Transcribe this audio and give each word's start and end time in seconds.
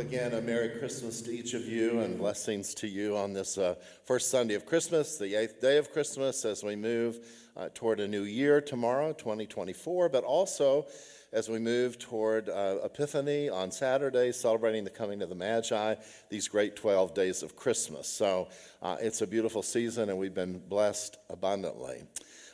again, 0.00 0.32
a 0.32 0.40
Merry 0.40 0.70
Christmas 0.70 1.20
to 1.20 1.30
each 1.30 1.52
of 1.52 1.68
you 1.68 2.00
and 2.00 2.16
blessings 2.16 2.72
to 2.76 2.88
you 2.88 3.18
on 3.18 3.34
this 3.34 3.58
uh, 3.58 3.74
first 4.04 4.30
Sunday 4.30 4.54
of 4.54 4.64
Christmas, 4.64 5.18
the 5.18 5.34
eighth 5.34 5.60
day 5.60 5.76
of 5.76 5.92
Christmas, 5.92 6.46
as 6.46 6.64
we 6.64 6.74
move 6.74 7.20
uh, 7.54 7.68
toward 7.74 8.00
a 8.00 8.08
new 8.08 8.22
year 8.22 8.62
tomorrow, 8.62 9.12
2024, 9.12 10.08
but 10.08 10.24
also 10.24 10.86
as 11.34 11.50
we 11.50 11.58
move 11.58 11.98
toward 11.98 12.48
uh, 12.48 12.78
Epiphany 12.82 13.50
on 13.50 13.70
Saturday, 13.70 14.32
celebrating 14.32 14.84
the 14.84 14.90
coming 14.90 15.20
of 15.20 15.28
the 15.28 15.34
Magi, 15.34 15.96
these 16.30 16.48
great 16.48 16.76
12 16.76 17.12
days 17.12 17.42
of 17.42 17.54
Christmas. 17.54 18.08
So 18.08 18.48
uh, 18.80 18.96
it's 19.02 19.20
a 19.20 19.26
beautiful 19.26 19.62
season, 19.62 20.08
and 20.08 20.16
we've 20.16 20.32
been 20.32 20.62
blessed 20.66 21.18
abundantly. 21.28 22.04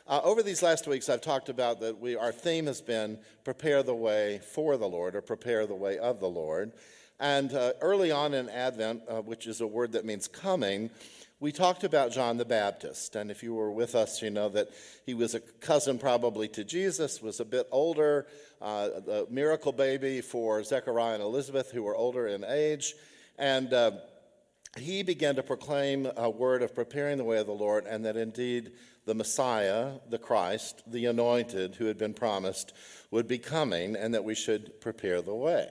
Uh, 0.05 0.19
over 0.21 0.43
these 0.43 0.61
last 0.61 0.85
weeks, 0.85 1.07
I've 1.07 1.21
talked 1.21 1.47
about 1.47 1.79
that 1.79 1.97
we, 1.97 2.17
our 2.17 2.33
theme 2.33 2.65
has 2.65 2.81
been 2.81 3.19
prepare 3.45 3.83
the 3.83 3.95
way 3.95 4.41
for 4.53 4.75
the 4.75 4.87
Lord 4.87 5.15
or 5.15 5.21
prepare 5.21 5.65
the 5.65 5.75
way 5.75 5.97
of 5.97 6.19
the 6.19 6.29
Lord. 6.29 6.73
And 7.19 7.53
uh, 7.53 7.73
early 7.81 8.11
on 8.11 8.33
in 8.33 8.49
Advent, 8.49 9.01
uh, 9.09 9.21
which 9.21 9.47
is 9.47 9.61
a 9.61 9.67
word 9.67 9.93
that 9.93 10.05
means 10.05 10.27
coming, 10.27 10.89
we 11.39 11.51
talked 11.51 11.83
about 11.83 12.11
John 12.11 12.37
the 12.37 12.45
Baptist. 12.45 13.15
And 13.15 13.29
if 13.29 13.43
you 13.43 13.53
were 13.53 13.71
with 13.71 13.95
us, 13.95 14.21
you 14.21 14.29
know 14.29 14.49
that 14.49 14.69
he 15.05 15.13
was 15.13 15.35
a 15.35 15.39
cousin 15.39 15.99
probably 15.99 16.47
to 16.49 16.63
Jesus, 16.63 17.21
was 17.21 17.39
a 17.39 17.45
bit 17.45 17.67
older, 17.71 18.27
uh, 18.61 18.87
the 18.87 19.27
miracle 19.29 19.71
baby 19.71 20.21
for 20.21 20.63
Zechariah 20.63 21.15
and 21.15 21.23
Elizabeth, 21.23 21.71
who 21.71 21.83
were 21.83 21.95
older 21.95 22.27
in 22.27 22.43
age. 22.43 22.95
And 23.37 23.71
uh, 23.71 23.91
he 24.77 25.03
began 25.03 25.35
to 25.35 25.43
proclaim 25.43 26.07
a 26.17 26.29
word 26.29 26.63
of 26.63 26.73
preparing 26.73 27.17
the 27.17 27.23
way 27.23 27.37
of 27.37 27.45
the 27.45 27.51
Lord, 27.51 27.85
and 27.85 28.05
that 28.05 28.17
indeed 28.17 28.71
the 29.05 29.15
Messiah, 29.15 29.93
the 30.09 30.17
Christ, 30.17 30.83
the 30.87 31.05
anointed 31.05 31.75
who 31.75 31.85
had 31.85 31.97
been 31.97 32.13
promised, 32.13 32.73
would 33.11 33.27
be 33.27 33.37
coming, 33.37 33.95
and 33.95 34.13
that 34.13 34.23
we 34.23 34.35
should 34.35 34.81
prepare 34.81 35.21
the 35.21 35.35
way. 35.35 35.69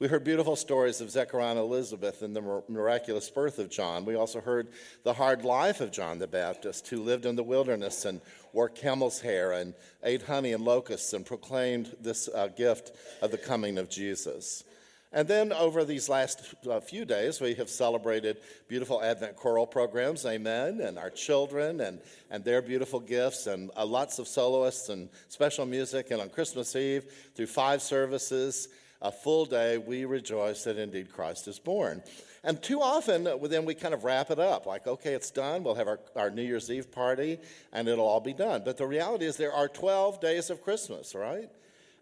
We 0.00 0.08
heard 0.08 0.24
beautiful 0.24 0.56
stories 0.56 1.00
of 1.00 1.08
Zechariah 1.08 1.52
and 1.52 1.58
Elizabeth 1.60 2.22
and 2.22 2.34
the 2.34 2.62
miraculous 2.68 3.30
birth 3.30 3.60
of 3.60 3.70
John. 3.70 4.04
We 4.04 4.16
also 4.16 4.40
heard 4.40 4.66
the 5.04 5.12
hard 5.12 5.44
life 5.44 5.80
of 5.80 5.92
John 5.92 6.18
the 6.18 6.26
Baptist, 6.26 6.88
who 6.88 7.00
lived 7.00 7.26
in 7.26 7.36
the 7.36 7.44
wilderness 7.44 8.04
and 8.04 8.20
wore 8.52 8.68
camel's 8.68 9.20
hair 9.20 9.52
and 9.52 9.72
ate 10.02 10.22
honey 10.22 10.52
and 10.52 10.64
locusts 10.64 11.12
and 11.12 11.24
proclaimed 11.24 11.94
this 12.00 12.28
uh, 12.28 12.48
gift 12.48 12.90
of 13.22 13.30
the 13.30 13.38
coming 13.38 13.78
of 13.78 13.88
Jesus. 13.88 14.64
And 15.12 15.28
then 15.28 15.52
over 15.52 15.84
these 15.84 16.08
last 16.08 16.56
uh, 16.68 16.80
few 16.80 17.04
days, 17.04 17.40
we 17.40 17.54
have 17.54 17.70
celebrated 17.70 18.38
beautiful 18.66 19.00
Advent 19.00 19.36
choral 19.36 19.64
programs, 19.64 20.26
amen, 20.26 20.80
and 20.80 20.98
our 20.98 21.10
children 21.10 21.80
and, 21.80 22.00
and 22.32 22.42
their 22.42 22.62
beautiful 22.62 22.98
gifts, 22.98 23.46
and 23.46 23.70
uh, 23.76 23.86
lots 23.86 24.18
of 24.18 24.26
soloists 24.26 24.88
and 24.88 25.08
special 25.28 25.66
music. 25.66 26.10
And 26.10 26.20
on 26.20 26.30
Christmas 26.30 26.74
Eve, 26.74 27.04
through 27.36 27.46
five 27.46 27.80
services, 27.80 28.66
a 29.04 29.12
full 29.12 29.44
day, 29.44 29.76
we 29.76 30.06
rejoice 30.06 30.64
that 30.64 30.78
indeed 30.78 31.12
Christ 31.12 31.46
is 31.46 31.58
born. 31.58 32.02
And 32.42 32.60
too 32.62 32.80
often, 32.80 33.26
uh, 33.26 33.36
then 33.36 33.66
we 33.66 33.74
kind 33.74 33.92
of 33.92 34.02
wrap 34.02 34.30
it 34.30 34.38
up 34.38 34.64
like, 34.64 34.86
okay, 34.86 35.12
it's 35.12 35.30
done. 35.30 35.62
We'll 35.62 35.74
have 35.74 35.88
our, 35.88 36.00
our 36.16 36.30
New 36.30 36.42
Year's 36.42 36.70
Eve 36.70 36.90
party 36.90 37.38
and 37.72 37.86
it'll 37.86 38.06
all 38.06 38.20
be 38.20 38.32
done. 38.32 38.62
But 38.64 38.78
the 38.78 38.86
reality 38.86 39.26
is, 39.26 39.36
there 39.36 39.52
are 39.52 39.68
12 39.68 40.20
days 40.20 40.48
of 40.48 40.62
Christmas, 40.62 41.14
right? 41.14 41.50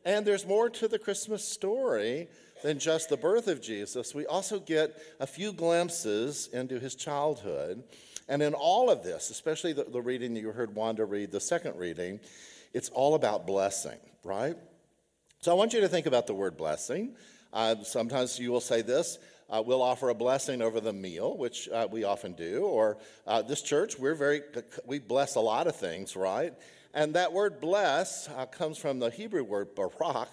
And 0.04 0.24
there's 0.24 0.46
more 0.46 0.70
to 0.70 0.86
the 0.86 0.98
Christmas 0.98 1.44
story 1.44 2.28
than 2.62 2.78
just 2.78 3.08
the 3.08 3.16
birth 3.16 3.48
of 3.48 3.60
Jesus. 3.60 4.14
We 4.14 4.26
also 4.26 4.60
get 4.60 4.96
a 5.18 5.26
few 5.26 5.52
glimpses 5.52 6.48
into 6.52 6.78
his 6.78 6.94
childhood. 6.94 7.82
And 8.28 8.42
in 8.42 8.54
all 8.54 8.90
of 8.90 9.02
this, 9.02 9.30
especially 9.30 9.72
the, 9.72 9.84
the 9.84 10.00
reading 10.00 10.34
that 10.34 10.40
you 10.40 10.52
heard 10.52 10.74
Wanda 10.76 11.04
read, 11.04 11.32
the 11.32 11.40
second 11.40 11.76
reading, 11.76 12.20
it's 12.72 12.88
all 12.90 13.16
about 13.16 13.44
blessing, 13.46 13.98
right? 14.22 14.56
So 15.42 15.50
I 15.50 15.54
want 15.54 15.72
you 15.72 15.80
to 15.80 15.88
think 15.88 16.06
about 16.06 16.28
the 16.28 16.34
word 16.34 16.56
blessing. 16.56 17.16
Uh, 17.52 17.74
sometimes 17.82 18.38
you 18.38 18.52
will 18.52 18.60
say 18.60 18.80
this 18.80 19.18
uh, 19.50 19.60
we'll 19.60 19.82
offer 19.82 20.10
a 20.10 20.14
blessing 20.14 20.62
over 20.62 20.78
the 20.78 20.92
meal, 20.92 21.36
which 21.36 21.68
uh, 21.70 21.88
we 21.90 22.04
often 22.04 22.34
do. 22.34 22.62
Or 22.62 22.98
uh, 23.26 23.42
this 23.42 23.60
church, 23.60 23.98
we're 23.98 24.14
very, 24.14 24.42
we 24.86 25.00
bless 25.00 25.34
a 25.34 25.40
lot 25.40 25.66
of 25.66 25.74
things, 25.74 26.14
right? 26.14 26.54
And 26.94 27.14
that 27.14 27.32
word 27.32 27.60
bless 27.60 28.28
uh, 28.28 28.46
comes 28.46 28.78
from 28.78 29.00
the 29.00 29.10
Hebrew 29.10 29.42
word 29.42 29.74
barak, 29.74 30.28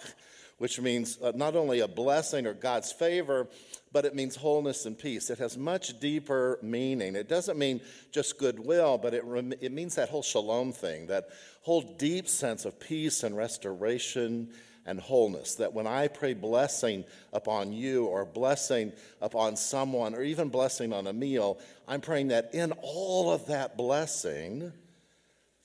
which 0.59 0.79
means 0.79 1.17
uh, 1.23 1.31
not 1.33 1.55
only 1.55 1.79
a 1.79 1.87
blessing 1.87 2.45
or 2.45 2.53
God's 2.53 2.91
favor, 2.91 3.47
but 3.91 4.05
it 4.05 4.13
means 4.13 4.35
wholeness 4.35 4.85
and 4.85 4.95
peace. 4.95 5.31
It 5.31 5.39
has 5.39 5.57
much 5.57 5.99
deeper 5.99 6.59
meaning. 6.61 7.15
It 7.15 7.27
doesn't 7.27 7.57
mean 7.57 7.81
just 8.11 8.37
goodwill, 8.37 8.99
but 8.99 9.15
it, 9.15 9.23
rem- 9.23 9.53
it 9.59 9.71
means 9.71 9.95
that 9.95 10.09
whole 10.09 10.21
shalom 10.21 10.71
thing, 10.71 11.07
that 11.07 11.29
whole 11.63 11.81
deep 11.81 12.27
sense 12.27 12.63
of 12.63 12.79
peace 12.79 13.23
and 13.23 13.35
restoration 13.35 14.49
and 14.89 14.99
wholeness. 14.99 15.55
That 15.55 15.73
when 15.73 15.85
I 15.85 16.07
pray 16.07 16.33
blessing 16.33 17.05
upon 17.31 17.71
you 17.71 18.05
or 18.05 18.25
blessing 18.25 18.91
upon 19.21 19.55
someone 19.55 20.15
or 20.15 20.23
even 20.23 20.49
blessing 20.49 20.91
on 20.91 21.05
a 21.05 21.13
meal, 21.13 21.59
I'm 21.87 22.01
praying 22.01 22.29
that 22.29 22.53
in 22.53 22.73
all 22.81 23.31
of 23.31 23.45
that 23.47 23.77
blessing, 23.77 24.73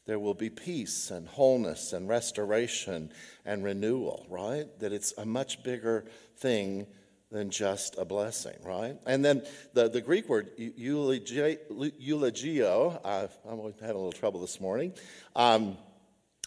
there 0.07 0.19
will 0.19 0.35
be 0.35 0.51
peace 0.51 1.11
and 1.11 1.27
wholeness 1.27 1.95
and 1.95 2.07
restoration 2.07 3.11
and 3.47 3.65
renewal, 3.65 4.27
right? 4.29 4.67
That 4.81 4.93
it's 4.93 5.15
a 5.17 5.25
much 5.25 5.63
bigger 5.63 6.05
thing 6.37 6.87
than 7.31 7.49
just 7.49 7.97
a 7.99 8.05
blessing, 8.05 8.57
right? 8.63 8.97
And 9.07 9.25
then 9.25 9.43
the, 9.73 9.89
the 9.89 10.03
Greek 10.03 10.29
word 10.29 10.51
eulogio, 10.59 11.01
uh, 13.03 13.27
I'm 13.49 13.59
having 13.59 13.75
a 13.81 13.87
little 13.87 14.13
trouble 14.13 14.43
this 14.43 14.61
morning. 14.61 14.93
Um, 15.35 15.79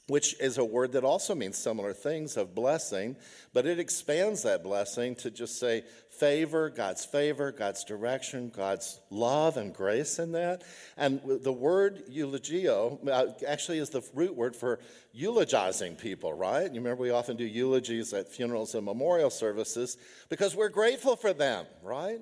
which 0.08 0.40
is 0.40 0.58
a 0.58 0.64
word 0.64 0.94
that 0.94 1.04
also 1.04 1.36
means 1.36 1.58
similar 1.58 1.92
things 1.92 2.38
of 2.38 2.56
blessing, 2.56 3.16
but 3.54 3.66
it 3.66 3.78
expands 3.78 4.44
that 4.44 4.64
blessing 4.64 5.16
to 5.16 5.30
just 5.30 5.60
say 5.60 5.84
favor, 6.18 6.70
God's 6.70 7.04
favor, 7.04 7.52
God's 7.52 7.84
direction, 7.84 8.50
God's 8.50 9.02
love 9.10 9.58
and 9.58 9.74
grace 9.74 10.18
in 10.18 10.32
that. 10.32 10.64
And 10.96 11.22
the 11.26 11.52
word 11.52 12.04
eulogio 12.10 13.06
uh, 13.08 13.34
actually 13.46 13.80
is 13.80 13.90
the 13.90 14.02
root 14.14 14.34
word 14.34 14.56
for 14.56 14.80
eulogizing 15.12 15.96
people, 15.96 16.32
right? 16.32 16.72
You 16.72 16.80
remember 16.80 17.04
we 17.04 17.12
often 17.12 17.36
do 17.36 17.46
eulogies 17.46 18.14
at 18.14 18.30
funerals 18.30 18.76
and 18.76 18.86
memorial 18.86 19.30
services 19.30 19.98
because 20.30 20.56
we're 20.56 20.70
grateful 20.70 21.18
for 21.18 21.34
them, 21.34 21.66
right? 21.84 22.22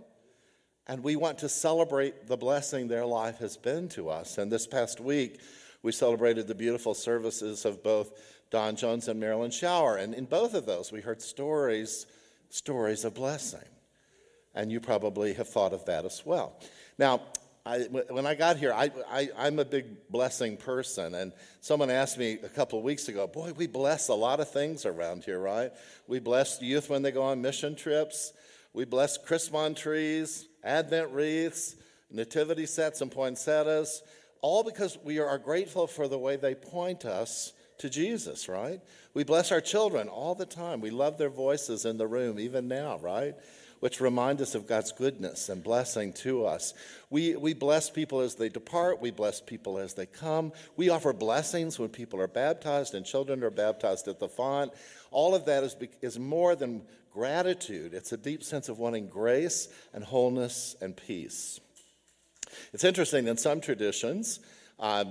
And 0.88 1.04
we 1.04 1.16
want 1.16 1.40
to 1.40 1.50
celebrate 1.50 2.28
the 2.28 2.38
blessing 2.38 2.88
their 2.88 3.06
life 3.06 3.38
has 3.40 3.58
been 3.58 3.90
to 3.90 4.10
us. 4.10 4.40
And 4.40 4.52
this 4.52 4.68
past 4.68 5.00
week, 5.00 5.40
we 5.86 5.92
celebrated 5.92 6.48
the 6.48 6.56
beautiful 6.56 6.96
services 6.96 7.64
of 7.64 7.84
both 7.84 8.20
Don 8.50 8.76
Jones 8.76 9.08
and 9.08 9.20
Marilyn 9.20 9.52
Shower. 9.52 9.98
And 9.98 10.16
in 10.16 10.26
both 10.26 10.56
of 10.56 10.66
those, 10.66 10.92
we 10.92 11.00
heard 11.00 11.22
stories, 11.22 12.08
stories 12.50 13.06
of 13.06 13.14
blessing. 13.14 13.68
And 14.56 14.72
you 14.72 14.80
probably 14.80 15.34
have 15.34 15.48
thought 15.48 15.74
of 15.74 15.86
that 15.86 16.04
as 16.04 16.26
well. 16.26 16.60
Now, 16.98 17.22
I, 17.68 17.82
when 18.10 18.26
I 18.26 18.34
got 18.34 18.58
here, 18.58 18.74
I, 18.74 18.90
am 19.38 19.60
a 19.60 19.66
big 19.66 20.10
blessing 20.10 20.58
person. 20.58 21.14
And 21.14 21.32
someone 21.62 21.92
asked 21.92 22.18
me 22.18 22.40
a 22.44 22.50
couple 22.50 22.80
of 22.80 22.86
weeks 22.86 23.08
ago, 23.08 23.28
Boy, 23.28 23.54
we 23.56 23.68
bless 23.68 24.08
a 24.08 24.16
lot 24.16 24.40
of 24.40 24.50
things 24.50 24.88
around 24.88 25.24
here, 25.24 25.40
right? 25.40 25.72
We 26.08 26.18
bless 26.18 26.60
youth 26.64 26.90
when 26.90 27.04
they 27.04 27.12
go 27.12 27.22
on 27.22 27.44
mission 27.44 27.76
trips, 27.76 28.34
we 28.74 28.86
bless 28.86 29.20
Christmas 29.20 29.80
trees, 29.80 30.48
Advent 30.64 31.12
wreaths, 31.12 31.76
nativity 32.10 32.66
sets 32.66 33.02
and 33.02 33.12
poinsettias 33.12 34.02
all 34.46 34.64
because 34.64 35.00
we 35.04 35.18
are 35.18 35.40
grateful 35.40 35.88
for 35.88 36.08
the 36.08 36.20
way 36.20 36.36
they 36.36 36.54
point 36.54 37.04
us 37.04 37.52
to 37.80 37.90
Jesus, 37.90 38.48
right? 38.48 38.80
We 39.16 39.24
bless 39.24 39.52
our 39.52 39.60
children 39.60 40.08
all 40.08 40.36
the 40.36 40.46
time. 40.46 40.82
We 40.82 40.92
love 40.92 41.18
their 41.18 41.32
voices 41.32 41.84
in 41.84 41.98
the 41.98 42.06
room, 42.06 42.40
even 42.40 42.68
now, 42.68 43.00
right? 43.00 43.34
Which 43.80 44.00
remind 44.00 44.40
us 44.42 44.54
of 44.54 44.68
God's 44.68 44.92
goodness 44.92 45.50
and 45.50 45.64
blessing 45.64 46.14
to 46.14 46.46
us. 46.46 46.76
We, 47.10 47.36
we 47.36 47.56
bless 47.56 47.90
people 47.90 48.20
as 48.20 48.36
they 48.36 48.50
depart. 48.50 49.02
We 49.02 49.10
bless 49.10 49.42
people 49.42 49.80
as 49.80 49.96
they 49.96 50.06
come. 50.06 50.54
We 50.78 50.90
offer 50.90 51.12
blessings 51.12 51.80
when 51.80 51.90
people 51.90 52.22
are 52.22 52.28
baptized 52.28 52.94
and 52.94 53.04
children 53.04 53.44
are 53.44 53.50
baptized 53.50 54.08
at 54.08 54.20
the 54.20 54.30
font. 54.30 54.74
All 55.10 55.34
of 55.34 55.46
that 55.46 55.64
is, 55.64 55.76
is 56.04 56.20
more 56.20 56.56
than 56.56 56.84
gratitude, 57.12 57.96
it's 57.96 58.12
a 58.12 58.18
deep 58.18 58.44
sense 58.44 58.70
of 58.70 58.78
wanting 58.78 59.08
grace 59.08 59.70
and 59.92 60.04
wholeness 60.04 60.76
and 60.82 60.96
peace. 60.96 61.60
It's 62.74 62.84
interesting, 62.84 63.28
in 63.28 63.38
some 63.38 63.62
traditions, 63.62 64.40
uh, 64.80 65.06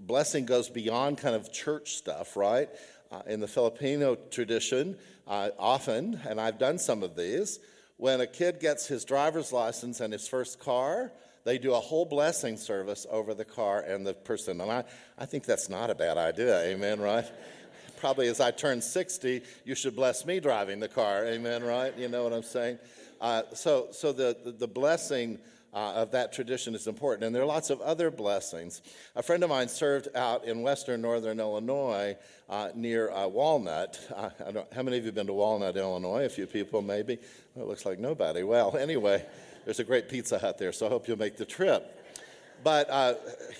blessing 0.00 0.46
goes 0.46 0.68
beyond 0.68 1.18
kind 1.18 1.34
of 1.34 1.52
church 1.52 1.94
stuff, 1.94 2.36
right? 2.36 2.68
Uh, 3.10 3.22
in 3.26 3.40
the 3.40 3.48
Filipino 3.48 4.14
tradition, 4.30 4.96
uh, 5.26 5.50
often, 5.58 6.20
and 6.28 6.40
I've 6.40 6.58
done 6.58 6.78
some 6.78 7.02
of 7.02 7.16
these, 7.16 7.58
when 7.96 8.20
a 8.20 8.26
kid 8.26 8.60
gets 8.60 8.86
his 8.86 9.04
driver's 9.04 9.52
license 9.52 10.00
and 10.00 10.12
his 10.12 10.26
first 10.26 10.58
car, 10.58 11.12
they 11.44 11.58
do 11.58 11.74
a 11.74 11.80
whole 11.80 12.04
blessing 12.04 12.56
service 12.56 13.06
over 13.10 13.34
the 13.34 13.44
car 13.44 13.80
and 13.80 14.06
the 14.06 14.14
person. 14.14 14.60
And 14.60 14.70
I, 14.70 14.84
I 15.18 15.26
think 15.26 15.44
that's 15.44 15.68
not 15.68 15.90
a 15.90 15.94
bad 15.94 16.16
idea, 16.16 16.62
amen, 16.62 17.00
right? 17.00 17.24
Probably 17.98 18.28
as 18.28 18.40
I 18.40 18.50
turn 18.50 18.80
60, 18.80 19.42
you 19.64 19.74
should 19.74 19.94
bless 19.94 20.24
me 20.24 20.40
driving 20.40 20.80
the 20.80 20.88
car, 20.88 21.26
amen, 21.26 21.62
right? 21.62 21.96
You 21.98 22.08
know 22.08 22.24
what 22.24 22.32
I'm 22.32 22.42
saying? 22.42 22.78
Uh, 23.20 23.42
so 23.52 23.88
so 23.90 24.12
the, 24.12 24.36
the, 24.44 24.52
the 24.52 24.68
blessing 24.68 25.38
uh, 25.72 25.92
of 25.94 26.10
that 26.12 26.32
tradition 26.32 26.74
is 26.74 26.86
important. 26.86 27.24
And 27.24 27.34
there 27.34 27.42
are 27.42 27.46
lots 27.46 27.70
of 27.70 27.80
other 27.80 28.10
blessings. 28.10 28.82
A 29.14 29.22
friend 29.22 29.42
of 29.44 29.50
mine 29.50 29.68
served 29.68 30.08
out 30.14 30.44
in 30.44 30.62
western 30.62 31.00
northern 31.00 31.38
Illinois 31.38 32.16
uh, 32.48 32.70
near 32.74 33.10
uh, 33.10 33.28
Walnut. 33.28 34.00
Uh, 34.14 34.30
how 34.74 34.82
many 34.82 34.98
of 34.98 35.04
you 35.04 35.08
have 35.08 35.14
been 35.14 35.26
to 35.26 35.32
Walnut, 35.32 35.76
Illinois? 35.76 36.24
A 36.24 36.28
few 36.28 36.46
people, 36.46 36.82
maybe. 36.82 37.18
Well, 37.54 37.66
it 37.66 37.68
looks 37.68 37.86
like 37.86 37.98
nobody. 37.98 38.42
Well, 38.42 38.76
anyway, 38.76 39.24
there's 39.64 39.80
a 39.80 39.84
great 39.84 40.08
Pizza 40.08 40.38
Hut 40.38 40.58
there, 40.58 40.72
so 40.72 40.86
I 40.86 40.88
hope 40.88 41.06
you'll 41.06 41.18
make 41.18 41.36
the 41.36 41.44
trip. 41.44 41.96
But 42.64 42.90
uh, 42.90 43.14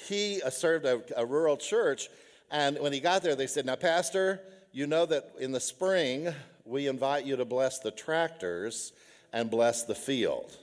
he 0.09 0.43
uh, 0.43 0.51
served 0.51 0.85
a, 0.85 1.03
a 1.17 1.25
rural 1.25 1.57
church, 1.57 2.09
and 2.51 2.79
when 2.81 2.93
he 2.93 3.01
got 3.01 3.23
there, 3.23 3.37
they 3.37 3.47
said, 3.47 3.65
Now, 3.65 3.77
Pastor, 3.77 4.41
you 4.73 4.87
know 4.87 5.07
that 5.07 5.33
in 5.39 5.53
the 5.53 5.61
spring 5.61 6.35
we 6.65 6.87
invite 6.87 7.25
you 7.25 7.37
to 7.37 7.45
bless 7.45 7.79
the 7.79 7.91
tractors 7.91 8.93
and 9.33 9.51
bless 9.51 9.85
the 9.85 9.95
field. 9.95 10.57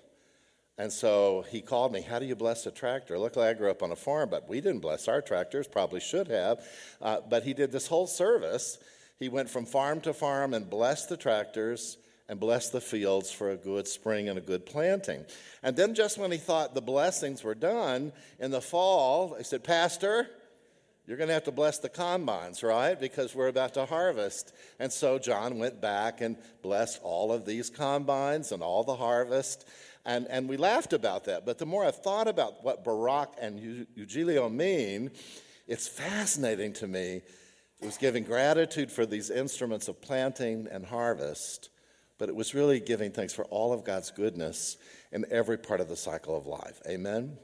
And 0.78 0.94
so 0.94 1.44
he 1.50 1.62
called 1.62 1.92
me, 1.92 2.02
How 2.02 2.20
do 2.20 2.26
you 2.26 2.36
bless 2.36 2.66
a 2.66 2.72
tractor? 2.72 3.18
Luckily, 3.18 3.48
I 3.48 3.54
grew 3.54 3.72
up 3.72 3.82
on 3.82 3.92
a 3.92 3.96
farm, 3.96 4.30
but 4.30 4.48
we 4.48 4.62
didn't 4.62 4.82
bless 4.82 5.08
our 5.08 5.22
tractors, 5.22 5.68
probably 5.68 6.00
should 6.00 6.28
have. 6.28 6.64
Uh, 7.02 7.22
but 7.28 7.44
he 7.44 7.54
did 7.54 7.72
this 7.72 7.88
whole 7.88 8.08
service. 8.08 8.78
He 9.20 9.30
went 9.30 9.50
from 9.50 9.66
farm 9.66 10.02
to 10.02 10.14
farm 10.14 10.54
and 10.54 10.70
blessed 10.70 11.10
the 11.10 11.18
tractors 11.18 11.98
and 12.30 12.40
blessed 12.40 12.74
the 12.74 12.82
fields 12.82 13.32
for 13.32 13.52
a 13.52 13.58
good 13.58 13.88
spring 13.88 14.30
and 14.30 14.38
a 14.38 14.42
good 14.42 14.66
planting. 14.66 15.26
And 15.64 15.76
then, 15.76 15.96
just 15.96 16.18
when 16.18 16.32
he 16.32 16.38
thought 16.38 16.76
the 16.76 16.82
blessings 16.82 17.44
were 17.44 17.56
done, 17.56 18.12
in 18.40 18.52
the 18.52 18.62
fall, 18.62 19.36
he 19.36 19.44
said, 19.44 19.64
Pastor, 19.64 20.30
you're 21.08 21.16
going 21.16 21.30
to 21.30 21.34
have 21.34 21.46
to 21.46 21.54
bless 21.54 21.80
the 21.80 21.88
combines, 21.88 22.62
right? 22.62 23.00
Because 23.00 23.34
we're 23.34 23.48
about 23.48 23.76
to 23.76 23.86
harvest. 23.86 24.54
And 24.78 24.92
so 24.92 25.18
John 25.18 25.58
went 25.58 25.80
back 25.80 26.20
and 26.20 26.36
blessed 26.62 27.00
all 27.02 27.32
of 27.32 27.46
these 27.46 27.70
combines 27.70 28.52
and 28.52 28.62
all 28.62 28.84
the 28.84 28.98
harvest. 28.98 29.66
And, 30.08 30.26
and 30.30 30.48
we 30.48 30.56
laughed 30.56 30.94
about 30.94 31.26
that. 31.26 31.46
But 31.46 31.58
the 31.58 31.66
more 31.66 31.86
I've 31.86 31.98
thought 31.98 32.30
about 32.30 32.64
what 32.64 32.86
Barak 32.86 33.34
and 33.42 33.86
Eugilio 33.98 34.50
mean, 34.50 35.12
it's 35.68 35.88
fascinating 35.88 36.72
to 36.74 36.88
me. 36.88 37.22
It 37.82 37.86
was 37.86 37.98
giving 37.98 38.24
gratitude 38.24 38.90
for 38.90 39.06
these 39.06 39.30
instruments 39.30 39.90
of 39.90 40.02
planting 40.02 40.68
and 40.72 40.86
harvest, 40.86 41.70
but 42.18 42.30
it 42.30 42.36
was 42.36 42.56
really 42.56 42.80
giving 42.80 43.12
thanks 43.12 43.34
for 43.34 43.44
all 43.46 43.74
of 43.74 43.84
God's 43.84 44.10
goodness 44.10 44.78
in 45.12 45.26
every 45.30 45.58
part 45.58 45.82
of 45.82 45.90
the 45.90 45.98
cycle 45.98 46.36
of 46.38 46.48
life. 46.48 46.82
Amen? 46.88 47.38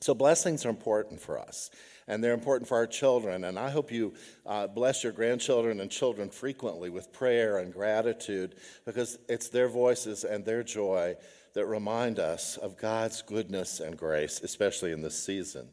So, 0.00 0.14
blessings 0.14 0.66
are 0.66 0.70
important 0.70 1.20
for 1.20 1.38
us, 1.38 1.70
and 2.08 2.24
they're 2.24 2.34
important 2.34 2.66
for 2.66 2.76
our 2.76 2.86
children. 2.86 3.44
And 3.44 3.58
I 3.58 3.70
hope 3.70 3.92
you 3.92 4.14
uh, 4.44 4.66
bless 4.66 5.04
your 5.04 5.12
grandchildren 5.12 5.80
and 5.80 5.90
children 5.90 6.30
frequently 6.30 6.90
with 6.90 7.12
prayer 7.12 7.58
and 7.58 7.72
gratitude 7.72 8.56
because 8.84 9.18
it's 9.28 9.50
their 9.50 9.68
voices 9.68 10.24
and 10.24 10.44
their 10.44 10.62
joy 10.62 11.16
that 11.54 11.66
remind 11.66 12.18
us 12.18 12.56
of 12.56 12.76
God's 12.76 13.22
goodness 13.22 13.80
and 13.80 13.96
grace, 13.96 14.40
especially 14.42 14.92
in 14.92 15.02
this 15.02 15.20
season. 15.20 15.68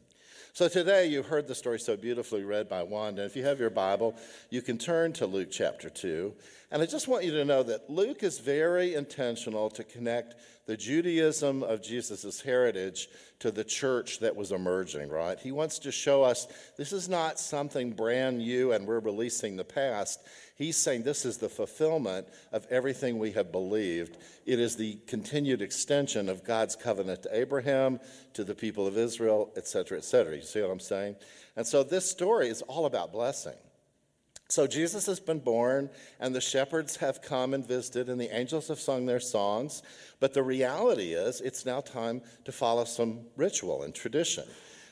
So 0.54 0.68
today 0.68 1.06
you 1.06 1.22
heard 1.22 1.48
the 1.48 1.54
story 1.54 1.80
so 1.80 1.96
beautifully 1.96 2.44
read 2.44 2.68
by 2.68 2.82
Wanda. 2.82 3.24
If 3.24 3.36
you 3.36 3.44
have 3.44 3.58
your 3.58 3.70
Bible, 3.70 4.14
you 4.50 4.60
can 4.60 4.76
turn 4.76 5.12
to 5.14 5.26
Luke 5.26 5.48
chapter 5.50 5.88
2. 5.88 6.34
And 6.70 6.82
I 6.82 6.86
just 6.86 7.08
want 7.08 7.24
you 7.24 7.32
to 7.32 7.44
know 7.44 7.62
that 7.62 7.88
Luke 7.88 8.22
is 8.22 8.38
very 8.38 8.94
intentional 8.94 9.70
to 9.70 9.82
connect 9.82 10.34
the 10.66 10.76
Judaism 10.76 11.62
of 11.62 11.82
Jesus' 11.82 12.40
heritage 12.40 13.08
to 13.40 13.50
the 13.50 13.64
church 13.64 14.20
that 14.20 14.36
was 14.36 14.52
emerging, 14.52 15.08
right? 15.08 15.38
He 15.38 15.50
wants 15.50 15.80
to 15.80 15.90
show 15.90 16.22
us 16.22 16.46
this 16.78 16.92
is 16.92 17.08
not 17.08 17.40
something 17.40 17.92
brand 17.92 18.38
new 18.38 18.72
and 18.72 18.86
we're 18.86 19.00
releasing 19.00 19.56
the 19.56 19.64
past. 19.64 20.20
He's 20.54 20.76
saying 20.76 21.02
this 21.02 21.24
is 21.24 21.38
the 21.38 21.48
fulfillment 21.48 22.28
of 22.52 22.66
everything 22.70 23.18
we 23.18 23.32
have 23.32 23.50
believed. 23.50 24.18
It 24.46 24.60
is 24.60 24.76
the 24.76 24.98
continued 25.08 25.62
extension 25.62 26.28
of 26.28 26.44
God's 26.44 26.76
covenant 26.76 27.24
to 27.24 27.36
Abraham, 27.36 27.98
to 28.34 28.44
the 28.44 28.54
people 28.54 28.86
of 28.86 28.96
Israel, 28.96 29.50
etc., 29.56 29.98
etc. 29.98 30.36
You 30.36 30.42
see 30.42 30.62
what 30.62 30.70
I'm 30.70 30.78
saying? 30.78 31.16
And 31.56 31.66
so 31.66 31.82
this 31.82 32.08
story 32.08 32.48
is 32.48 32.62
all 32.62 32.86
about 32.86 33.12
blessing. 33.12 33.56
So 34.52 34.66
Jesus 34.66 35.06
has 35.06 35.18
been 35.18 35.38
born, 35.38 35.88
and 36.20 36.34
the 36.34 36.40
shepherds 36.42 36.96
have 36.96 37.22
come 37.22 37.54
and 37.54 37.66
visited, 37.66 38.10
and 38.10 38.20
the 38.20 38.36
angels 38.36 38.68
have 38.68 38.78
sung 38.78 39.06
their 39.06 39.18
songs. 39.18 39.82
But 40.20 40.34
the 40.34 40.42
reality 40.42 41.14
is, 41.14 41.40
it's 41.40 41.64
now 41.64 41.80
time 41.80 42.20
to 42.44 42.52
follow 42.52 42.84
some 42.84 43.20
ritual 43.38 43.82
and 43.82 43.94
tradition. 43.94 44.44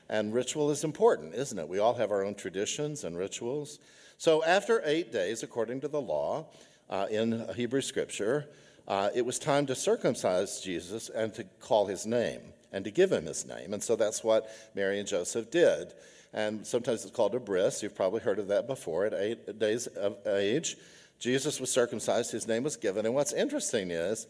And 0.09 0.33
ritual 0.33 0.71
is 0.71 0.83
important, 0.83 1.35
isn't 1.35 1.59
it? 1.59 1.69
We 1.69 1.79
all 1.79 1.93
have 1.93 2.11
our 2.11 2.25
own 2.25 2.37
traditions 2.37 3.05
and 3.05 3.19
rituals. 3.19 3.81
So 4.17 4.43
after 4.45 4.81
eight 4.87 5.13
days, 5.13 5.43
according 5.43 5.83
to 5.83 5.89
the 5.89 6.01
law 6.01 6.47
uh, 6.89 7.09
in 7.11 7.47
Hebrew 7.55 7.83
scripture, 7.83 8.49
uh, 8.89 9.11
it 9.15 9.27
was 9.27 9.39
time 9.39 9.67
to 9.67 9.75
circumcise 9.75 10.63
Jesus 10.63 11.11
and 11.11 11.35
to 11.35 11.45
call 11.61 11.85
his 11.85 12.07
name 12.07 12.41
and 12.73 12.85
to 12.85 12.91
give 12.91 13.13
him 13.13 13.27
his 13.27 13.47
name. 13.47 13.73
And 13.73 13.83
so 13.83 13.97
that's 13.97 14.23
what 14.23 14.49
Mary 14.75 14.99
and 14.99 15.09
Joseph 15.09 15.51
did 15.51 15.95
and 16.33 16.65
sometimes 16.67 17.05
it's 17.05 17.15
called 17.15 17.35
a 17.35 17.41
bris. 17.41 17.83
You've 17.83 17.95
probably 17.95 18.21
heard 18.21 18.39
of 18.39 18.49
that 18.49 18.67
before. 18.67 19.07
At 19.07 19.15
eight 19.15 19.59
days 19.59 19.87
of 19.89 20.17
age, 20.27 20.77
Jesus 21.19 21.61
was 21.61 21.73
circumcised, 21.73 22.31
his 22.31 22.47
name 22.47 22.63
was 22.63 22.77
given. 22.77 23.05
And 23.05 23.15
what's 23.15 23.33
interesting 23.33 23.91
is, 23.91 24.27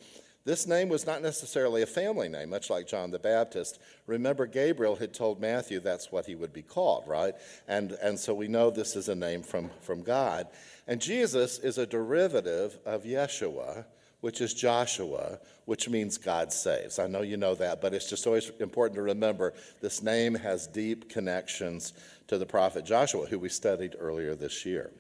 this 0.47 0.67
name 0.67 0.89
was 0.89 1.07
not 1.07 1.21
necessarily 1.21 1.83
a 1.83 1.87
family 1.87 2.29
name, 2.31 2.49
much 2.49 2.71
like 2.71 2.87
John 2.87 3.11
the 3.11 3.19
Baptist. 3.19 3.79
Remember, 4.07 4.47
Gabriel 4.47 4.97
had 4.97 5.13
told 5.13 5.39
Matthew 5.39 5.81
that's 5.81 6.11
what 6.11 6.25
he 6.25 6.35
would 6.35 6.53
be 6.55 6.63
called, 6.63 7.07
right? 7.07 7.35
And, 7.69 7.93
and 8.03 8.19
so 8.19 8.33
we 8.33 8.49
know 8.49 8.71
this 8.71 8.97
is 8.97 9.11
a 9.11 9.15
name 9.15 9.43
from, 9.43 9.71
from 9.83 10.03
God. 10.03 10.47
And 10.87 10.99
Jesus 10.99 11.59
is 11.59 11.77
a 11.77 11.87
derivative 11.87 12.79
of 12.87 13.05
Yeshua, 13.05 13.85
which 14.21 14.41
is 14.41 14.53
Joshua, 14.53 15.39
which 15.65 15.89
means 15.89 16.19
God 16.19 16.53
saves. 16.53 16.99
I 16.99 17.07
know 17.07 17.23
you 17.23 17.37
know 17.37 17.55
that, 17.55 17.81
but 17.81 17.95
it's 17.95 18.09
just 18.09 18.27
always 18.27 18.51
important 18.61 18.97
to 18.97 19.03
remember 19.03 19.55
this 19.81 20.03
name 20.03 20.35
has 20.35 20.67
deep 20.67 21.09
connections 21.09 21.93
to 22.29 22.39
the 22.39 22.47
prophet 22.47 22.85
Joshua, 22.85 23.27
who 23.27 23.39
we 23.39 23.49
studied 23.49 23.97
earlier 23.99 24.35
this 24.35 24.67
year. 24.67 24.91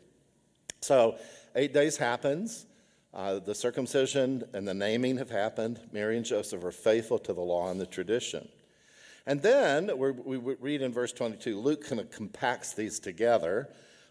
So, 0.80 1.18
eight 1.54 1.74
days 1.74 1.96
happens. 1.96 2.66
Uh, 3.12 3.40
the 3.40 3.54
circumcision 3.54 4.44
and 4.54 4.66
the 4.66 4.74
naming 4.74 5.18
have 5.18 5.30
happened. 5.30 5.80
Mary 5.92 6.16
and 6.16 6.24
Joseph 6.24 6.64
are 6.64 6.70
faithful 6.70 7.18
to 7.18 7.32
the 7.32 7.40
law 7.40 7.70
and 7.70 7.80
the 7.80 7.86
tradition. 7.86 8.48
And 9.26 9.42
then 9.42 9.90
we 9.98 10.38
read 10.38 10.80
in 10.80 10.92
verse 10.92 11.12
22, 11.12 11.60
Luke 11.60 11.86
kind 11.86 12.00
of 12.00 12.10
compacts 12.10 12.72
these 12.72 12.98
together 12.98 13.68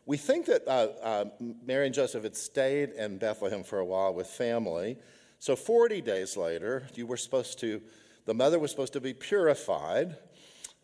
we 0.10 0.18
think 0.18 0.48
that 0.48 0.68
uh, 0.68 0.88
uh, 1.04 1.26
Mary 1.68 1.86
and 1.86 1.94
Joseph 1.94 2.24
had 2.24 2.36
stayed 2.36 2.90
in 2.94 3.20
Bethlehem 3.20 3.62
for 3.64 3.78
a 3.78 3.86
while 3.86 4.12
with 4.12 4.26
family. 4.26 4.98
So 5.38 5.56
40 5.56 6.02
days 6.02 6.36
later, 6.36 6.88
you 6.96 7.06
were 7.06 7.16
supposed 7.16 7.60
to, 7.60 7.80
the 8.26 8.34
mother 8.34 8.58
was 8.58 8.72
supposed 8.72 8.94
to 8.94 9.02
be 9.02 9.14
purified 9.14 10.16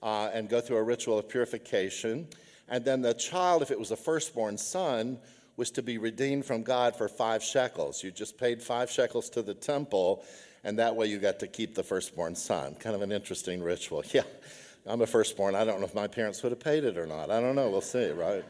uh, 0.04 0.30
and 0.32 0.48
go 0.48 0.62
through 0.62 0.78
a 0.78 0.84
ritual 0.84 1.18
of 1.18 1.28
purification. 1.28 2.28
And 2.70 2.86
then 2.86 3.02
the 3.02 3.16
child, 3.16 3.64
if 3.64 3.72
it 3.72 3.80
was 3.80 3.90
a 3.90 3.96
firstborn 3.96 4.60
son, 4.60 5.18
was 5.58 5.72
to 5.72 5.82
be 5.82 5.98
redeemed 5.98 6.46
from 6.46 6.62
God 6.62 6.96
for 6.96 7.08
five 7.08 7.42
shekels. 7.42 8.04
You 8.04 8.12
just 8.12 8.38
paid 8.38 8.62
five 8.62 8.92
shekels 8.92 9.32
to 9.32 9.42
the 9.42 9.56
temple, 9.56 10.24
and 10.64 10.78
that 10.78 10.96
way 10.96 11.08
you 11.08 11.18
got 11.18 11.40
to 11.40 11.48
keep 11.48 11.74
the 11.74 11.82
firstborn 11.82 12.36
son. 12.36 12.76
Kind 12.76 12.96
of 12.96 13.02
an 13.02 13.12
interesting 13.12 13.64
ritual. 13.64 14.04
Yeah, 14.14 14.22
I'm 14.86 15.02
a 15.02 15.08
firstborn. 15.08 15.56
I 15.56 15.66
don't 15.66 15.80
know 15.80 15.88
if 15.88 15.96
my 15.96 16.06
parents 16.06 16.44
would 16.44 16.52
have 16.52 16.60
paid 16.60 16.84
it 16.84 16.96
or 16.96 17.08
not. 17.08 17.32
I 17.32 17.42
don't 17.42 17.56
know. 17.56 17.72
We'll 17.72 17.82
see, 17.82 18.12
right? 18.12 18.46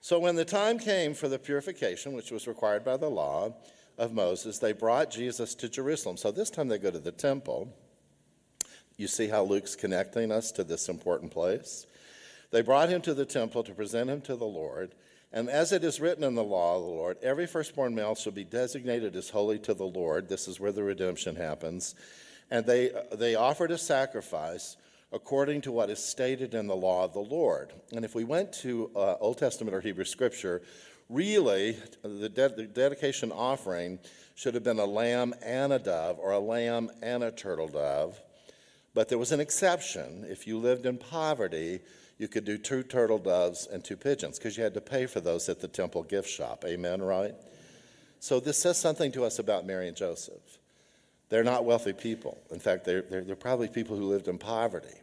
So 0.00 0.18
when 0.18 0.34
the 0.34 0.44
time 0.44 0.78
came 0.78 1.14
for 1.14 1.28
the 1.28 1.38
purification, 1.38 2.14
which 2.14 2.30
was 2.30 2.46
required 2.46 2.84
by 2.84 2.96
the 2.96 3.10
law 3.10 3.54
of 3.98 4.12
Moses, 4.12 4.58
they 4.58 4.72
brought 4.72 5.10
Jesus 5.10 5.54
to 5.56 5.68
Jerusalem. 5.68 6.16
So 6.16 6.30
this 6.30 6.50
time 6.50 6.68
they 6.68 6.78
go 6.78 6.90
to 6.90 6.98
the 6.98 7.12
temple. 7.12 7.74
You 8.96 9.08
see 9.08 9.28
how 9.28 9.42
Luke's 9.42 9.76
connecting 9.76 10.32
us 10.32 10.52
to 10.52 10.64
this 10.64 10.88
important 10.88 11.32
place? 11.32 11.86
They 12.50 12.62
brought 12.62 12.88
him 12.88 13.02
to 13.02 13.14
the 13.14 13.26
temple 13.26 13.62
to 13.64 13.74
present 13.74 14.10
him 14.10 14.22
to 14.22 14.36
the 14.36 14.46
Lord. 14.46 14.94
And 15.32 15.48
as 15.48 15.70
it 15.70 15.84
is 15.84 16.00
written 16.00 16.24
in 16.24 16.34
the 16.34 16.42
law 16.42 16.76
of 16.76 16.82
the 16.82 16.88
Lord, 16.88 17.18
every 17.22 17.46
firstborn 17.46 17.94
male 17.94 18.14
shall 18.14 18.32
be 18.32 18.42
designated 18.42 19.14
as 19.14 19.30
holy 19.30 19.58
to 19.60 19.74
the 19.74 19.84
Lord. 19.84 20.28
This 20.28 20.48
is 20.48 20.58
where 20.58 20.72
the 20.72 20.82
redemption 20.82 21.36
happens. 21.36 21.94
And 22.50 22.66
they, 22.66 22.90
they 23.12 23.36
offered 23.36 23.70
a 23.70 23.78
sacrifice 23.78 24.76
according 25.12 25.60
to 25.62 25.72
what 25.72 25.90
is 25.90 26.02
stated 26.02 26.54
in 26.54 26.66
the 26.66 26.76
law 26.76 27.04
of 27.04 27.12
the 27.12 27.20
Lord. 27.20 27.72
And 27.92 28.04
if 28.04 28.14
we 28.14 28.24
went 28.24 28.52
to 28.54 28.90
uh, 28.94 29.16
Old 29.20 29.38
Testament 29.38 29.74
or 29.74 29.80
Hebrew 29.80 30.04
scripture, 30.04 30.62
really 31.08 31.76
the, 32.02 32.28
de- 32.28 32.48
the, 32.48 32.62
dedication 32.64 33.32
offering 33.32 33.98
should 34.34 34.54
have 34.54 34.62
been 34.62 34.78
a 34.78 34.84
lamb 34.84 35.34
and 35.44 35.72
a 35.72 35.78
dove, 35.78 36.18
or 36.18 36.32
a 36.32 36.38
lamb 36.38 36.90
and 37.02 37.24
a 37.24 37.30
turtle 37.30 37.68
dove. 37.68 38.20
But 38.94 39.08
there 39.08 39.18
was 39.18 39.32
an 39.32 39.40
exception. 39.40 40.24
If 40.28 40.46
you 40.46 40.58
lived 40.58 40.86
in 40.86 40.96
poverty, 40.96 41.80
you 42.18 42.28
could 42.28 42.44
do 42.44 42.58
two 42.58 42.82
turtle 42.82 43.18
doves 43.18 43.66
and 43.66 43.84
two 43.84 43.96
pigeons 43.96 44.38
because 44.38 44.56
you 44.56 44.62
had 44.62 44.74
to 44.74 44.80
pay 44.80 45.06
for 45.06 45.20
those 45.20 45.48
at 45.48 45.60
the 45.60 45.68
temple 45.68 46.02
gift 46.02 46.28
shop. 46.28 46.64
Amen, 46.66 47.02
right? 47.02 47.34
So 48.20 48.38
this 48.38 48.58
says 48.58 48.78
something 48.78 49.10
to 49.12 49.24
us 49.24 49.38
about 49.38 49.66
Mary 49.66 49.88
and 49.88 49.96
Joseph. 49.96 50.58
They're 51.30 51.44
not 51.44 51.64
wealthy 51.64 51.92
people. 51.92 52.36
In 52.50 52.58
fact, 52.58 52.84
they're, 52.84 53.02
they're, 53.02 53.22
they're, 53.22 53.36
probably 53.36 53.68
people 53.68 53.96
who 53.96 54.04
lived 54.04 54.28
in 54.28 54.36
poverty. 54.36 54.99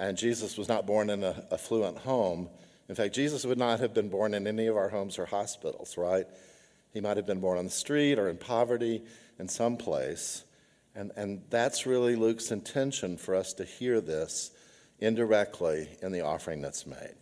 And 0.00 0.16
Jesus 0.16 0.56
was 0.56 0.66
not 0.66 0.86
born 0.86 1.10
in 1.10 1.22
an 1.22 1.42
affluent 1.52 1.98
home. 1.98 2.48
In 2.88 2.94
fact, 2.94 3.14
Jesus 3.14 3.44
would 3.44 3.58
not 3.58 3.80
have 3.80 3.92
been 3.92 4.08
born 4.08 4.32
in 4.32 4.46
any 4.46 4.66
of 4.66 4.76
our 4.76 4.88
homes 4.88 5.18
or 5.18 5.26
hospitals, 5.26 5.98
right? 5.98 6.26
He 6.94 7.02
might 7.02 7.18
have 7.18 7.26
been 7.26 7.38
born 7.38 7.58
on 7.58 7.66
the 7.66 7.70
street 7.70 8.18
or 8.18 8.30
in 8.30 8.38
poverty 8.38 9.02
in 9.38 9.46
some 9.46 9.76
place. 9.76 10.44
And, 10.94 11.12
and 11.16 11.42
that's 11.50 11.84
really 11.84 12.16
Luke's 12.16 12.50
intention 12.50 13.18
for 13.18 13.34
us 13.34 13.52
to 13.54 13.64
hear 13.64 14.00
this 14.00 14.52
indirectly 15.00 15.88
in 16.00 16.12
the 16.12 16.22
offering 16.22 16.62
that's 16.62 16.86
made. 16.86 17.14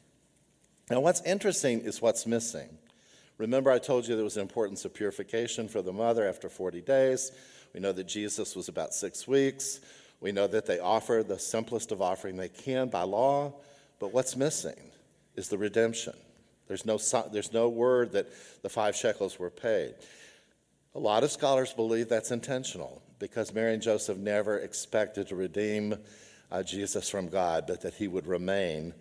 Now, 0.89 1.01
what's 1.01 1.21
interesting 1.23 1.81
is 1.81 2.01
what's 2.01 2.27
missing. 2.27 2.79
Remember, 3.39 3.73
I 3.73 3.81
told 3.81 4.07
you 4.07 4.15
there 4.15 4.25
was 4.25 4.37
an 4.37 4.43
importance 4.43 4.85
of 4.85 4.95
purification 4.95 5.69
for 5.69 5.83
the 5.83 5.93
mother 5.93 6.29
after 6.29 6.49
40 6.49 6.81
days. 6.83 7.33
We 7.75 7.81
know 7.81 7.93
that 7.93 8.07
Jesus 8.07 8.55
was 8.55 8.69
about 8.69 8.95
six 8.95 9.27
weeks. 9.27 9.81
We 10.21 10.33
know 10.33 10.47
that 10.47 10.67
they 10.67 10.79
offer 10.79 11.25
the 11.27 11.39
simplest 11.39 11.93
of 11.93 12.03
offering 12.03 12.37
they 12.37 12.49
can 12.49 12.89
by 12.89 13.03
law. 13.03 13.55
But 14.01 14.13
what's 14.13 14.37
missing 14.37 14.91
is 15.37 15.49
the 15.49 15.59
redemption. 15.59 16.15
There's 16.67 16.85
no, 16.85 16.99
there's 17.33 17.53
no 17.53 17.69
word 17.69 18.13
that 18.13 18.29
the 18.63 18.69
five 18.69 18.95
shekels 18.95 19.39
were 19.39 19.51
paid. 19.51 19.95
A 20.95 20.99
lot 20.99 21.25
of 21.25 21.31
scholars 21.31 21.73
believe 21.73 22.09
that's 22.09 22.31
intentional 22.31 23.03
because 23.19 23.55
Mary 23.55 23.73
and 23.75 23.83
Joseph 23.83 24.19
never 24.19 24.59
expected 24.59 25.29
to 25.29 25.37
redeem 25.37 25.97
uh, 26.51 26.63
Jesus 26.63 27.09
from 27.09 27.29
God, 27.29 27.65
but 27.67 27.83
that 27.83 27.95
he 27.95 28.09
would 28.09 28.27
remain 28.27 28.95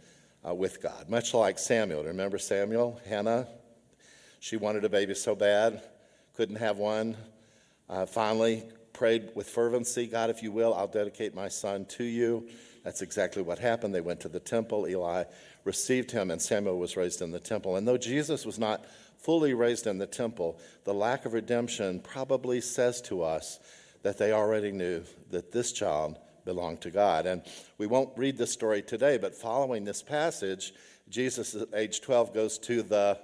uh, 0.47 0.53
with 0.53 0.81
God. 0.81 1.09
Much 1.09 1.33
like 1.33 1.59
Samuel. 1.59 2.03
Remember 2.03 2.37
Samuel? 2.37 2.99
Hannah? 3.07 3.47
She 4.39 4.57
wanted 4.57 4.85
a 4.85 4.89
baby 4.89 5.15
so 5.15 5.35
bad, 5.35 5.81
couldn't 6.35 6.57
have 6.57 6.77
one. 6.77 7.17
Uh, 7.89 8.05
finally, 8.05 8.63
prayed 8.97 9.29
with 9.35 9.47
fervency 9.47 10.07
God, 10.07 10.31
if 10.31 10.41
you 10.41 10.51
will, 10.51 10.73
I'll 10.73 10.87
dedicate 10.87 11.35
my 11.35 11.47
son 11.47 11.85
to 11.85 12.03
you. 12.03 12.47
That's 12.83 13.03
exactly 13.03 13.43
what 13.43 13.59
happened. 13.59 13.93
They 13.93 14.01
went 14.01 14.21
to 14.21 14.27
the 14.27 14.39
temple. 14.39 14.87
Eli 14.87 15.25
received 15.65 16.09
him, 16.09 16.31
and 16.31 16.41
Samuel 16.41 16.79
was 16.79 16.97
raised 16.97 17.21
in 17.21 17.31
the 17.31 17.39
temple. 17.39 17.75
And 17.75 17.87
though 17.87 17.97
Jesus 17.97 18.43
was 18.43 18.57
not 18.57 18.85
fully 19.19 19.53
raised 19.53 19.85
in 19.85 19.99
the 19.99 20.07
temple, 20.07 20.59
the 20.83 20.95
lack 20.95 21.25
of 21.25 21.33
redemption 21.33 21.99
probably 21.99 22.59
says 22.59 22.99
to 23.03 23.21
us 23.21 23.59
that 24.01 24.17
they 24.17 24.31
already 24.31 24.71
knew 24.71 25.03
that 25.29 25.51
this 25.51 25.71
child 25.71 26.17
belonged 26.43 26.81
to 26.81 26.89
God. 26.89 27.27
And 27.27 27.43
we 27.77 27.85
won't 27.85 28.17
read 28.17 28.37
this 28.37 28.51
story 28.51 28.81
today, 28.81 29.19
but 29.19 29.35
following 29.35 29.83
this 29.83 30.01
passage, 30.01 30.73
Jesus 31.07 31.53
at 31.53 31.67
age 31.75 32.01
12 32.01 32.33
goes 32.33 32.57
to 32.59 32.81
the 32.81 33.19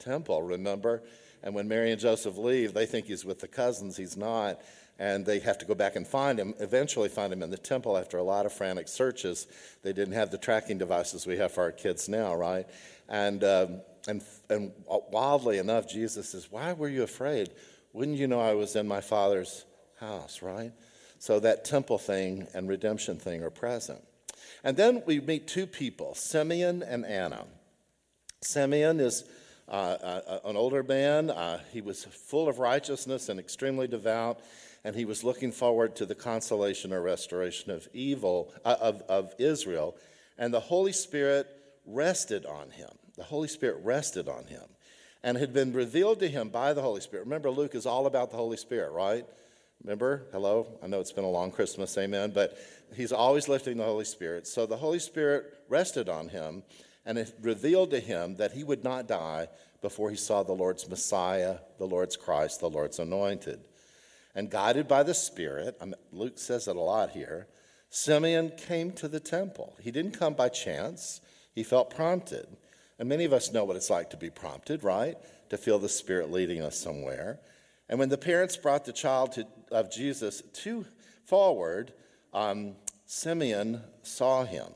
temple, 0.00 0.42
remember? 0.42 1.02
And 1.42 1.54
when 1.54 1.68
Mary 1.68 1.92
and 1.92 2.00
Joseph 2.00 2.36
leave, 2.36 2.74
they 2.74 2.86
think 2.86 3.06
he's 3.06 3.24
with 3.24 3.40
the 3.40 3.48
cousins. 3.48 3.96
He's 3.96 4.16
not. 4.16 4.60
And 4.98 5.26
they 5.26 5.40
have 5.40 5.58
to 5.58 5.64
go 5.64 5.74
back 5.74 5.96
and 5.96 6.06
find 6.06 6.38
him, 6.38 6.54
eventually 6.60 7.08
find 7.08 7.32
him 7.32 7.42
in 7.42 7.50
the 7.50 7.58
temple 7.58 7.98
after 7.98 8.16
a 8.16 8.22
lot 8.22 8.46
of 8.46 8.52
frantic 8.52 8.86
searches. 8.86 9.48
They 9.82 9.92
didn't 9.92 10.14
have 10.14 10.30
the 10.30 10.38
tracking 10.38 10.78
devices 10.78 11.26
we 11.26 11.36
have 11.38 11.52
for 11.52 11.62
our 11.62 11.72
kids 11.72 12.08
now, 12.08 12.34
right? 12.34 12.66
And, 13.08 13.42
um, 13.42 13.80
and, 14.06 14.22
and 14.48 14.72
wildly 14.86 15.58
enough, 15.58 15.88
Jesus 15.88 16.30
says, 16.30 16.48
Why 16.50 16.72
were 16.74 16.88
you 16.88 17.02
afraid? 17.02 17.50
Wouldn't 17.92 18.18
you 18.18 18.28
know 18.28 18.40
I 18.40 18.54
was 18.54 18.76
in 18.76 18.86
my 18.86 19.00
Father's 19.00 19.64
house, 19.98 20.42
right? 20.42 20.72
So 21.18 21.40
that 21.40 21.64
temple 21.64 21.98
thing 21.98 22.46
and 22.54 22.68
redemption 22.68 23.18
thing 23.18 23.42
are 23.42 23.50
present. 23.50 24.02
And 24.62 24.76
then 24.76 25.02
we 25.06 25.20
meet 25.20 25.46
two 25.46 25.66
people, 25.66 26.14
Simeon 26.14 26.82
and 26.82 27.04
Anna. 27.04 27.44
Simeon 28.42 29.00
is 29.00 29.24
uh, 29.68 29.70
uh, 29.70 30.38
an 30.44 30.56
older 30.56 30.82
man. 30.82 31.30
Uh, 31.30 31.60
he 31.72 31.80
was 31.80 32.04
full 32.04 32.48
of 32.48 32.58
righteousness 32.58 33.28
and 33.28 33.40
extremely 33.40 33.86
devout, 33.86 34.40
and 34.84 34.94
he 34.94 35.04
was 35.04 35.24
looking 35.24 35.50
forward 35.50 35.96
to 35.96 36.06
the 36.06 36.14
consolation 36.14 36.92
or 36.92 37.00
restoration 37.00 37.70
of 37.70 37.88
evil 37.92 38.52
uh, 38.64 38.76
of, 38.80 39.02
of 39.08 39.34
Israel. 39.38 39.96
And 40.38 40.52
the 40.52 40.60
Holy 40.60 40.92
Spirit 40.92 41.48
rested 41.86 42.44
on 42.44 42.70
him. 42.70 42.90
The 43.16 43.24
Holy 43.24 43.48
Spirit 43.48 43.78
rested 43.82 44.28
on 44.28 44.44
him 44.46 44.64
and 45.22 45.38
had 45.38 45.52
been 45.52 45.72
revealed 45.72 46.20
to 46.20 46.28
him 46.28 46.50
by 46.50 46.74
the 46.74 46.82
Holy 46.82 47.00
Spirit. 47.00 47.24
Remember, 47.24 47.50
Luke 47.50 47.74
is 47.74 47.86
all 47.86 48.06
about 48.06 48.30
the 48.30 48.36
Holy 48.36 48.58
Spirit, 48.58 48.92
right? 48.92 49.24
Remember? 49.82 50.26
Hello? 50.32 50.78
I 50.82 50.86
know 50.86 51.00
it's 51.00 51.12
been 51.12 51.24
a 51.24 51.30
long 51.30 51.50
Christmas, 51.50 51.96
amen, 51.96 52.32
but 52.34 52.58
he's 52.94 53.12
always 53.12 53.48
lifting 53.48 53.76
the 53.76 53.84
Holy 53.84 54.04
Spirit. 54.04 54.46
So 54.46 54.66
the 54.66 54.76
Holy 54.76 54.98
Spirit 54.98 55.54
rested 55.68 56.08
on 56.08 56.28
him 56.28 56.62
and 57.06 57.18
it 57.18 57.34
revealed 57.40 57.90
to 57.90 58.00
him 58.00 58.36
that 58.36 58.52
he 58.52 58.64
would 58.64 58.82
not 58.82 59.08
die 59.08 59.48
before 59.82 60.10
he 60.10 60.16
saw 60.16 60.42
the 60.42 60.52
Lord's 60.52 60.88
Messiah, 60.88 61.58
the 61.78 61.86
Lord's 61.86 62.16
Christ, 62.16 62.60
the 62.60 62.70
Lord's 62.70 62.98
anointed. 62.98 63.60
And 64.34 64.50
guided 64.50 64.88
by 64.88 65.02
the 65.02 65.14
Spirit, 65.14 65.80
Luke 66.12 66.38
says 66.38 66.66
it 66.66 66.76
a 66.76 66.80
lot 66.80 67.10
here, 67.10 67.46
Simeon 67.88 68.50
came 68.56 68.90
to 68.92 69.06
the 69.06 69.20
temple. 69.20 69.76
He 69.80 69.92
didn't 69.92 70.18
come 70.18 70.34
by 70.34 70.48
chance, 70.48 71.20
he 71.54 71.62
felt 71.62 71.94
prompted. 71.94 72.46
And 72.98 73.08
many 73.08 73.24
of 73.24 73.32
us 73.32 73.52
know 73.52 73.64
what 73.64 73.76
it's 73.76 73.90
like 73.90 74.10
to 74.10 74.16
be 74.16 74.30
prompted, 74.30 74.82
right? 74.82 75.16
To 75.50 75.56
feel 75.56 75.78
the 75.78 75.88
Spirit 75.88 76.30
leading 76.30 76.62
us 76.62 76.76
somewhere. 76.76 77.40
And 77.88 77.98
when 77.98 78.08
the 78.08 78.18
parents 78.18 78.56
brought 78.56 78.84
the 78.84 78.92
child 78.92 79.32
to, 79.32 79.46
of 79.70 79.92
Jesus 79.92 80.42
to 80.62 80.86
forward, 81.24 81.92
um, 82.32 82.76
Simeon 83.06 83.82
saw 84.02 84.44
him. 84.44 84.68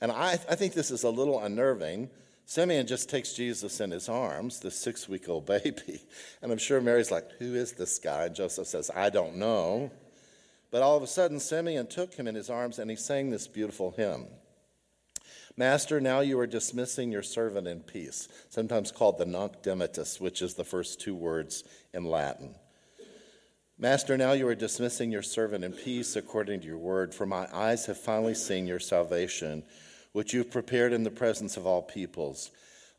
And 0.00 0.12
I, 0.12 0.32
I 0.32 0.54
think 0.54 0.74
this 0.74 0.90
is 0.90 1.04
a 1.04 1.10
little 1.10 1.40
unnerving. 1.40 2.10
Simeon 2.48 2.86
just 2.86 3.10
takes 3.10 3.34
Jesus 3.34 3.78
in 3.78 3.90
his 3.90 4.08
arms, 4.08 4.58
the 4.58 4.70
six 4.70 5.06
week 5.06 5.28
old 5.28 5.44
baby. 5.44 6.00
And 6.40 6.50
I'm 6.50 6.56
sure 6.56 6.80
Mary's 6.80 7.10
like, 7.10 7.30
Who 7.32 7.54
is 7.54 7.72
this 7.72 7.98
guy? 7.98 8.24
And 8.24 8.34
Joseph 8.34 8.66
says, 8.66 8.90
I 8.96 9.10
don't 9.10 9.36
know. 9.36 9.90
But 10.70 10.80
all 10.80 10.96
of 10.96 11.02
a 11.02 11.06
sudden, 11.06 11.40
Simeon 11.40 11.88
took 11.88 12.14
him 12.14 12.26
in 12.26 12.34
his 12.34 12.48
arms 12.48 12.78
and 12.78 12.88
he 12.88 12.96
sang 12.96 13.28
this 13.28 13.46
beautiful 13.46 13.90
hymn 13.90 14.28
Master, 15.58 16.00
now 16.00 16.20
you 16.20 16.38
are 16.38 16.46
dismissing 16.46 17.12
your 17.12 17.22
servant 17.22 17.68
in 17.68 17.80
peace, 17.80 18.28
sometimes 18.48 18.92
called 18.92 19.18
the 19.18 19.26
Nunc 19.26 19.62
Dimittis, 19.62 20.18
which 20.18 20.40
is 20.40 20.54
the 20.54 20.64
first 20.64 21.02
two 21.02 21.14
words 21.14 21.64
in 21.92 22.04
Latin. 22.04 22.54
Master, 23.76 24.16
now 24.16 24.32
you 24.32 24.48
are 24.48 24.54
dismissing 24.54 25.12
your 25.12 25.20
servant 25.20 25.64
in 25.64 25.72
peace 25.72 26.16
according 26.16 26.60
to 26.60 26.66
your 26.66 26.78
word, 26.78 27.14
for 27.14 27.26
my 27.26 27.46
eyes 27.52 27.84
have 27.84 28.00
finally 28.00 28.34
seen 28.34 28.66
your 28.66 28.80
salvation, 28.80 29.64
which 30.12 30.32
you've 30.32 30.50
prepared 30.50 30.92
in 30.92 31.04
the 31.04 31.10
presence 31.10 31.56
of 31.56 31.66
all 31.66 31.82
peoples, 31.82 32.50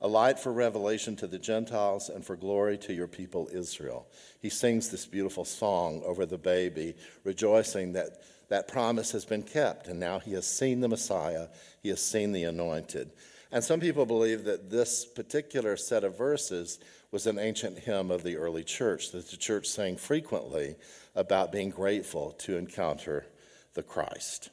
a 0.01 0.07
light 0.07 0.39
for 0.39 0.53
revelation 0.53 1.15
to 1.17 1.27
the 1.27 1.39
Gentiles 1.39 2.09
and 2.09 2.25
for 2.25 2.35
glory 2.35 2.77
to 2.77 2.93
your 2.93 3.07
people 3.07 3.49
Israel. 3.51 4.07
He 4.39 4.49
sings 4.49 4.89
this 4.89 5.05
beautiful 5.05 5.45
song 5.45 6.01
over 6.05 6.25
the 6.25 6.37
baby, 6.37 6.95
rejoicing 7.23 7.93
that 7.93 8.21
that 8.49 8.67
promise 8.67 9.11
has 9.11 9.25
been 9.25 9.43
kept, 9.43 9.87
and 9.87 9.99
now 9.99 10.19
he 10.19 10.33
has 10.33 10.45
seen 10.47 10.81
the 10.81 10.87
Messiah, 10.87 11.47
he 11.81 11.89
has 11.89 12.01
seen 12.01 12.31
the 12.31 12.43
anointed. 12.43 13.11
And 13.51 13.63
some 13.63 13.79
people 13.79 14.05
believe 14.05 14.43
that 14.43 14.69
this 14.69 15.05
particular 15.05 15.77
set 15.77 16.03
of 16.03 16.17
verses 16.17 16.79
was 17.11 17.25
an 17.25 17.39
ancient 17.39 17.79
hymn 17.79 18.11
of 18.11 18.23
the 18.23 18.37
early 18.37 18.63
church 18.63 19.11
that 19.11 19.29
the 19.29 19.37
church 19.37 19.67
sang 19.67 19.97
frequently 19.97 20.75
about 21.15 21.51
being 21.51 21.69
grateful 21.69 22.31
to 22.33 22.57
encounter 22.57 23.25
the 23.73 23.81
Christ. 23.81 24.49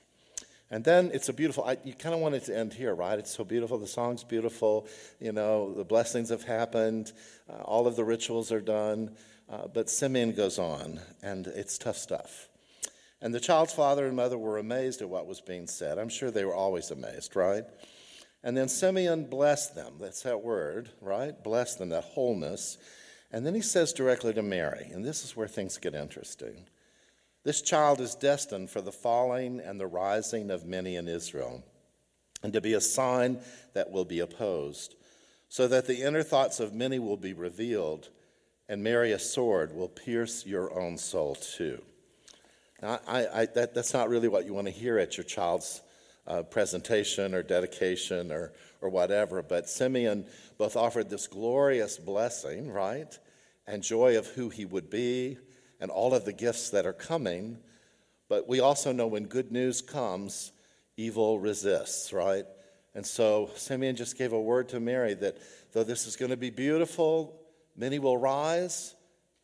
And 0.71 0.85
then 0.85 1.11
it's 1.15 1.29
a 1.29 1.33
beautiful, 1.33 1.65
I, 1.65 1.79
you 1.85 1.95
kind 1.95 2.15
of 2.15 2.21
want 2.21 2.35
it 2.35 2.45
to 2.45 2.57
end 2.57 2.73
here, 2.73 2.95
right? 2.95 3.19
It's 3.19 3.35
so 3.35 3.45
beautiful. 3.45 3.79
The 3.79 3.87
song's 3.87 4.25
beautiful. 4.25 4.89
You 5.21 5.33
know, 5.33 5.73
the 5.73 5.85
blessings 5.85 6.31
have 6.31 6.43
happened. 6.43 7.13
Uh, 7.49 7.63
all 7.63 7.87
of 7.87 7.95
the 7.95 8.05
rituals 8.05 8.51
are 8.51 8.61
done. 8.61 9.17
Uh, 9.49 9.69
but 9.73 9.89
Simeon 9.89 10.33
goes 10.33 10.59
on, 10.59 11.01
and 11.23 11.47
it's 11.47 11.79
tough 11.79 11.97
stuff. 11.97 12.49
And 13.23 13.33
the 13.33 13.41
child's 13.41 13.73
father 13.73 14.07
and 14.07 14.17
mother 14.17 14.37
were 14.37 14.59
amazed 14.59 15.03
at 15.03 15.09
what 15.09 15.27
was 15.27 15.41
being 15.41 15.69
said. 15.69 15.99
I'm 15.99 16.09
sure 16.09 16.31
they 16.31 16.45
were 16.45 16.55
always 16.55 16.91
amazed, 16.91 17.37
right? 17.37 17.65
And 18.43 18.57
then 18.57 18.69
Simeon 18.69 19.25
blessed 19.25 19.75
them. 19.75 19.95
That's 20.01 20.23
that 20.23 20.43
word, 20.43 20.91
right? 21.01 21.33
Bless 21.43 21.77
them, 21.77 21.91
that 21.91 22.05
wholeness. 22.05 22.77
And 23.33 23.47
then 23.47 23.55
he 23.55 23.61
says 23.61 23.93
directly 23.93 24.35
to 24.35 24.43
Mary, 24.43 24.91
and 24.93 25.05
this 25.05 25.25
is 25.25 25.37
where 25.37 25.49
things 25.49 25.79
get 25.79 25.95
interesting. 25.95 26.67
This 27.47 27.63
child 27.63 28.01
is 28.01 28.17
destined 28.17 28.71
for 28.71 28.81
the 28.81 28.91
falling 28.91 29.61
and 29.61 29.79
the 29.79 29.87
rising 29.87 30.51
of 30.51 30.67
many 30.67 30.97
in 30.97 31.07
Israel, 31.07 31.63
and 32.43 32.53
to 32.53 32.61
be 32.61 32.73
a 32.73 32.81
sign 32.81 33.39
that 33.73 33.93
will 33.93 34.05
be 34.05 34.19
opposed, 34.19 34.97
so 35.49 35.69
that 35.69 35.87
the 35.87 36.03
inner 36.03 36.25
thoughts 36.25 36.59
of 36.59 36.75
many 36.75 36.99
will 36.99 37.17
be 37.17 37.35
revealed, 37.35 38.09
and 38.69 38.83
Mary, 38.83 39.13
a 39.13 39.19
sword, 39.21 39.73
will 39.77 39.87
pierce 39.87 40.45
your 40.45 40.77
own 40.77 40.99
soul 40.99 41.37
too. 41.37 41.81
Now, 42.83 42.99
I, 43.07 43.29
I, 43.29 43.47
that, 43.55 43.75
that's 43.75 43.95
not 43.95 44.09
really 44.09 44.27
what 44.27 44.45
you 44.45 44.53
want 44.53 44.67
to 44.67 44.73
hear 44.73 44.99
at 44.99 45.17
your 45.17 45.23
child's 45.23 45.83
uh, 46.27 46.43
presentation 46.43 47.33
or 47.33 47.45
dedication 47.45 48.33
or, 48.33 48.55
or 48.81 48.89
whatever, 48.89 49.41
but 49.41 49.69
Simeon 49.69 50.27
both 50.59 50.75
offered 50.75 51.11
this 51.11 51.29
glorious 51.29 51.97
blessing, 51.97 52.73
right, 52.73 53.17
and 53.69 53.85
joy 53.85 54.19
of 54.19 54.27
who 54.27 54.49
he 54.49 54.65
would 54.65 54.91
be 54.91 55.39
and 55.81 55.91
all 55.91 56.15
of 56.15 56.25
the 56.25 56.33
gifts 56.33 56.71
that 56.71 56.87
are 56.87 56.93
coming. 56.93 57.59
But 58.29 58.49
we 58.49 58.61
also 58.61 58.93
know 58.93 59.07
when 59.07 59.25
good 59.25 59.53
news 59.53 59.81
comes, 59.81 60.53
evil 60.97 61.39
resists, 61.39 62.13
right? 62.13 62.45
And 62.95 63.07
so 63.07 63.51
Simeon 63.57 63.95
just 63.97 64.17
gave 64.17 64.33
a 64.33 64.41
word 64.41 64.71
to 64.71 64.81
Mary 64.81 65.15
that 65.15 65.37
though 65.73 65.85
this 65.85 66.07
is 66.07 66.17
going 66.17 66.31
to 66.31 66.37
be 66.37 66.51
beautiful, 66.51 67.39
many 67.77 67.99
will 67.99 68.17
rise 68.17 68.95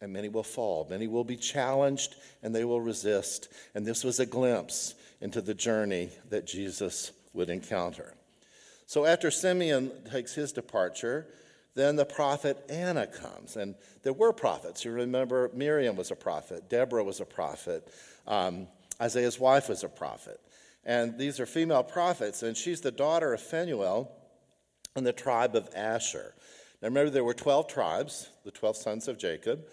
and 0.01 0.13
many 0.13 0.29
will 0.29 0.43
fall. 0.43 0.87
Many 0.89 1.07
will 1.07 1.25
be 1.25 1.37
challenged 1.37 2.17
and 2.43 2.55
they 2.55 2.65
will 2.65 2.81
resist. 2.81 3.49
And 3.75 3.87
this 3.87 4.05
was 4.05 4.19
a 4.21 4.27
glimpse 4.27 4.95
into 5.21 5.41
the 5.41 5.55
journey 5.55 6.11
that 6.31 6.47
Jesus 6.47 7.13
would 7.35 7.51
encounter. 7.51 8.15
So 8.87 9.05
after 9.05 9.31
Simeon 9.31 9.91
takes 10.11 10.35
his 10.35 10.53
departure, 10.53 11.27
then 11.75 11.97
the 11.97 12.05
prophet 12.05 12.65
Anna 12.69 13.07
comes. 13.07 13.57
And 13.57 13.75
there 14.03 14.13
were 14.13 14.33
prophets. 14.33 14.85
You 14.85 14.93
remember 14.93 15.51
Miriam 15.55 15.97
was 15.97 16.11
a 16.11 16.17
prophet, 16.17 16.69
Deborah 16.69 17.05
was 17.05 17.21
a 17.21 17.25
prophet, 17.25 17.89
Um, 18.27 18.69
Isaiah's 19.01 19.41
wife 19.41 19.69
was 19.69 19.83
a 19.83 19.89
prophet. 19.89 20.41
And 20.85 21.17
these 21.19 21.41
are 21.41 21.47
female 21.47 21.83
prophets, 21.83 22.43
and 22.43 22.57
she's 22.57 22.81
the 22.81 22.91
daughter 22.91 23.33
of 23.33 23.41
Phanuel 23.41 24.11
in 24.97 25.05
the 25.05 25.13
tribe 25.13 25.55
of 25.55 25.69
Asher. 25.75 26.35
Now 26.81 26.89
remember, 26.89 27.11
there 27.11 27.25
were 27.25 27.35
12 27.35 27.69
tribes, 27.69 28.29
the 28.45 28.51
12 28.51 28.77
sons 28.77 29.09
of 29.09 29.19
Jacob. 29.19 29.65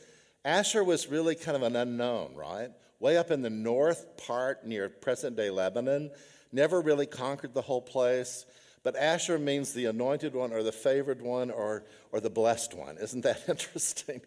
Asher 0.46 0.84
was 0.84 1.08
really 1.08 1.36
kind 1.36 1.58
of 1.58 1.63
an 1.63 1.75
unknown, 1.75 2.36
right? 2.36 2.70
Way 3.00 3.18
up 3.18 3.32
in 3.32 3.41
the 3.41 3.50
north 3.50 4.18
part 4.18 4.65
near 4.65 4.89
present 4.89 5.36
day 5.36 5.50
Lebanon, 5.50 6.12
never 6.51 6.82
really 6.82 7.06
conquered 7.06 7.53
the 7.53 7.62
whole 7.62 7.82
place. 7.82 8.46
But 8.83 8.95
Asher 8.95 9.38
means 9.38 9.74
the 9.74 9.86
anointed 9.86 10.33
one 10.33 10.53
or 10.53 10.63
the 10.63 10.71
favored 10.71 11.21
one 11.21 11.51
or, 11.51 11.83
or 12.12 12.19
the 12.19 12.29
blessed 12.29 12.74
one. 12.74 12.98
Isn't 12.98 13.21
that 13.21 13.43
interesting? 13.50 14.21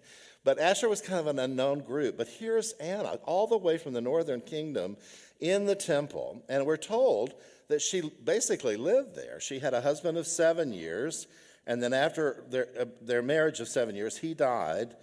But 0.44 0.58
Asher 0.58 0.88
was 0.88 1.00
kind 1.00 1.20
of 1.20 1.26
an 1.28 1.38
unknown 1.38 1.80
group. 1.80 2.16
But 2.16 2.28
here's 2.28 2.72
Anna, 2.72 3.18
all 3.24 3.46
the 3.46 3.56
way 3.56 3.78
from 3.78 3.92
the 3.92 4.00
northern 4.00 4.40
kingdom 4.40 4.96
in 5.40 5.66
the 5.66 5.74
temple. 5.74 6.42
And 6.48 6.66
we're 6.66 6.76
told 6.76 7.34
that 7.68 7.80
she 7.80 8.10
basically 8.22 8.76
lived 8.76 9.14
there. 9.14 9.40
She 9.40 9.58
had 9.58 9.74
a 9.74 9.80
husband 9.80 10.18
of 10.18 10.26
seven 10.26 10.72
years. 10.72 11.26
And 11.66 11.82
then 11.82 11.92
after 11.92 12.44
their, 12.48 12.68
uh, 12.78 12.84
their 13.00 13.22
marriage 13.22 13.60
of 13.60 13.68
seven 13.68 13.94
years, 13.94 14.18
he 14.18 14.34
died. 14.34 14.96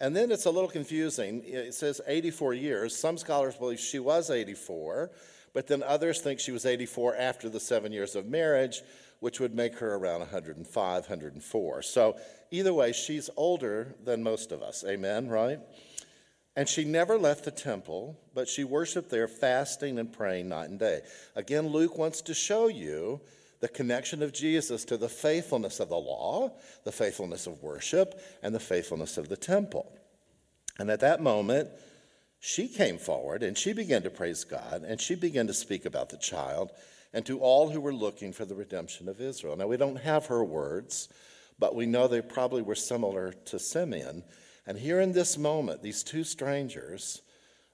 And 0.00 0.16
then 0.16 0.32
it's 0.32 0.46
a 0.46 0.50
little 0.50 0.68
confusing. 0.68 1.42
It 1.44 1.74
says 1.74 2.00
84 2.06 2.54
years. 2.54 2.96
Some 2.96 3.18
scholars 3.18 3.54
believe 3.56 3.78
she 3.78 3.98
was 3.98 4.30
84, 4.30 5.10
but 5.52 5.66
then 5.66 5.82
others 5.82 6.20
think 6.20 6.40
she 6.40 6.52
was 6.52 6.66
84 6.66 7.16
after 7.16 7.48
the 7.48 7.60
seven 7.60 7.92
years 7.92 8.14
of 8.14 8.26
marriage, 8.26 8.82
which 9.20 9.40
would 9.40 9.54
make 9.54 9.78
her 9.78 9.94
around 9.94 10.20
105, 10.20 10.74
104. 10.74 11.82
So 11.82 12.16
either 12.50 12.72
way, 12.72 12.92
she's 12.92 13.30
older 13.36 13.94
than 14.04 14.22
most 14.22 14.52
of 14.52 14.62
us. 14.62 14.84
Amen, 14.86 15.28
right? 15.28 15.58
And 16.56 16.68
she 16.68 16.84
never 16.84 17.16
left 17.16 17.44
the 17.44 17.50
temple, 17.50 18.18
but 18.34 18.48
she 18.48 18.64
worshiped 18.64 19.10
there, 19.10 19.28
fasting 19.28 19.98
and 19.98 20.12
praying 20.12 20.48
night 20.48 20.70
and 20.70 20.78
day. 20.78 21.00
Again, 21.36 21.68
Luke 21.68 21.96
wants 21.96 22.22
to 22.22 22.34
show 22.34 22.68
you 22.68 23.20
the 23.60 23.68
connection 23.68 24.22
of 24.22 24.32
Jesus 24.32 24.84
to 24.86 24.96
the 24.96 25.08
faithfulness 25.08 25.80
of 25.80 25.90
the 25.90 25.96
law, 25.96 26.50
the 26.84 26.92
faithfulness 26.92 27.46
of 27.46 27.62
worship, 27.62 28.20
and 28.42 28.54
the 28.54 28.60
faithfulness 28.60 29.18
of 29.18 29.28
the 29.28 29.36
temple. 29.36 29.92
And 30.78 30.90
at 30.90 31.00
that 31.00 31.22
moment, 31.22 31.68
she 32.40 32.68
came 32.68 32.96
forward 32.96 33.42
and 33.42 33.56
she 33.56 33.74
began 33.74 34.02
to 34.02 34.10
praise 34.10 34.44
God 34.44 34.82
and 34.86 34.98
she 34.98 35.14
began 35.14 35.46
to 35.46 35.54
speak 35.54 35.84
about 35.84 36.08
the 36.08 36.16
child 36.16 36.72
and 37.12 37.24
to 37.26 37.38
all 37.38 37.68
who 37.70 37.80
were 37.80 37.92
looking 37.92 38.32
for 38.32 38.46
the 38.46 38.54
redemption 38.54 39.08
of 39.08 39.20
Israel. 39.20 39.56
Now, 39.56 39.66
we 39.66 39.76
don't 39.76 40.00
have 40.00 40.26
her 40.26 40.42
words, 40.42 41.08
but 41.58 41.74
we 41.74 41.84
know 41.84 42.08
they 42.08 42.22
probably 42.22 42.62
were 42.62 42.74
similar 42.74 43.32
to 43.46 43.58
Simeon. 43.58 44.24
And 44.66 44.78
here 44.78 45.00
in 45.00 45.12
this 45.12 45.36
moment, 45.36 45.82
these 45.82 46.02
two 46.02 46.24
strangers, 46.24 47.20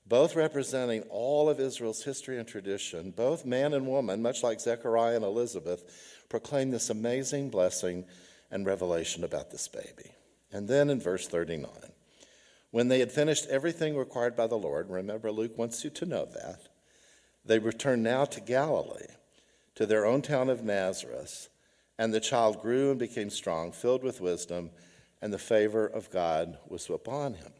both 0.04 0.34
representing 0.34 1.02
all 1.10 1.48
of 1.48 1.60
Israel's 1.60 2.02
history 2.02 2.38
and 2.38 2.48
tradition, 2.48 3.12
both 3.12 3.44
man 3.44 3.72
and 3.72 3.86
woman, 3.86 4.20
much 4.20 4.42
like 4.42 4.60
Zechariah 4.60 5.16
and 5.16 5.24
Elizabeth, 5.24 6.24
proclaim 6.28 6.70
this 6.70 6.90
amazing 6.90 7.50
blessing 7.50 8.04
and 8.50 8.66
revelation 8.66 9.22
about 9.22 9.50
this 9.50 9.68
baby. 9.68 10.10
And 10.52 10.66
then 10.66 10.90
in 10.90 11.00
verse 11.00 11.28
39, 11.28 11.70
when 12.76 12.88
they 12.88 12.98
had 12.98 13.10
finished 13.10 13.46
everything 13.46 13.96
required 13.96 14.36
by 14.36 14.46
the 14.46 14.58
Lord, 14.58 14.90
remember 14.90 15.32
Luke 15.32 15.56
wants 15.56 15.82
you 15.82 15.88
to 15.88 16.04
know 16.04 16.26
that, 16.26 16.68
they 17.42 17.58
returned 17.58 18.02
now 18.02 18.26
to 18.26 18.38
Galilee, 18.38 19.14
to 19.76 19.86
their 19.86 20.04
own 20.04 20.20
town 20.20 20.50
of 20.50 20.62
Nazareth, 20.62 21.48
and 21.98 22.12
the 22.12 22.20
child 22.20 22.60
grew 22.60 22.90
and 22.90 22.98
became 22.98 23.30
strong, 23.30 23.72
filled 23.72 24.04
with 24.04 24.20
wisdom, 24.20 24.68
and 25.22 25.32
the 25.32 25.38
favor 25.38 25.86
of 25.86 26.10
God 26.10 26.58
was 26.68 26.90
upon 26.90 27.32
him. 27.32 27.50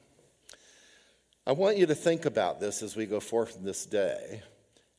I 1.46 1.52
want 1.52 1.78
you 1.78 1.86
to 1.86 1.94
think 1.94 2.26
about 2.26 2.60
this 2.60 2.82
as 2.82 2.94
we 2.94 3.06
go 3.06 3.18
forth 3.18 3.56
this 3.62 3.86
day, 3.86 4.42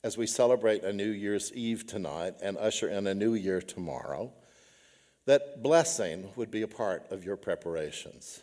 as 0.04 0.18
we 0.18 0.26
celebrate 0.26 0.84
a 0.84 0.92
New 0.92 1.12
Year's 1.12 1.54
Eve 1.54 1.86
tonight 1.86 2.34
and 2.42 2.58
usher 2.58 2.90
in 2.90 3.06
a 3.06 3.14
new 3.14 3.36
year 3.36 3.62
tomorrow, 3.62 4.34
that 5.28 5.62
blessing 5.62 6.32
would 6.36 6.50
be 6.50 6.64
a 6.64 6.68
part 6.68 7.06
of 7.12 7.24
your 7.24 7.38
preparations. 7.38 8.42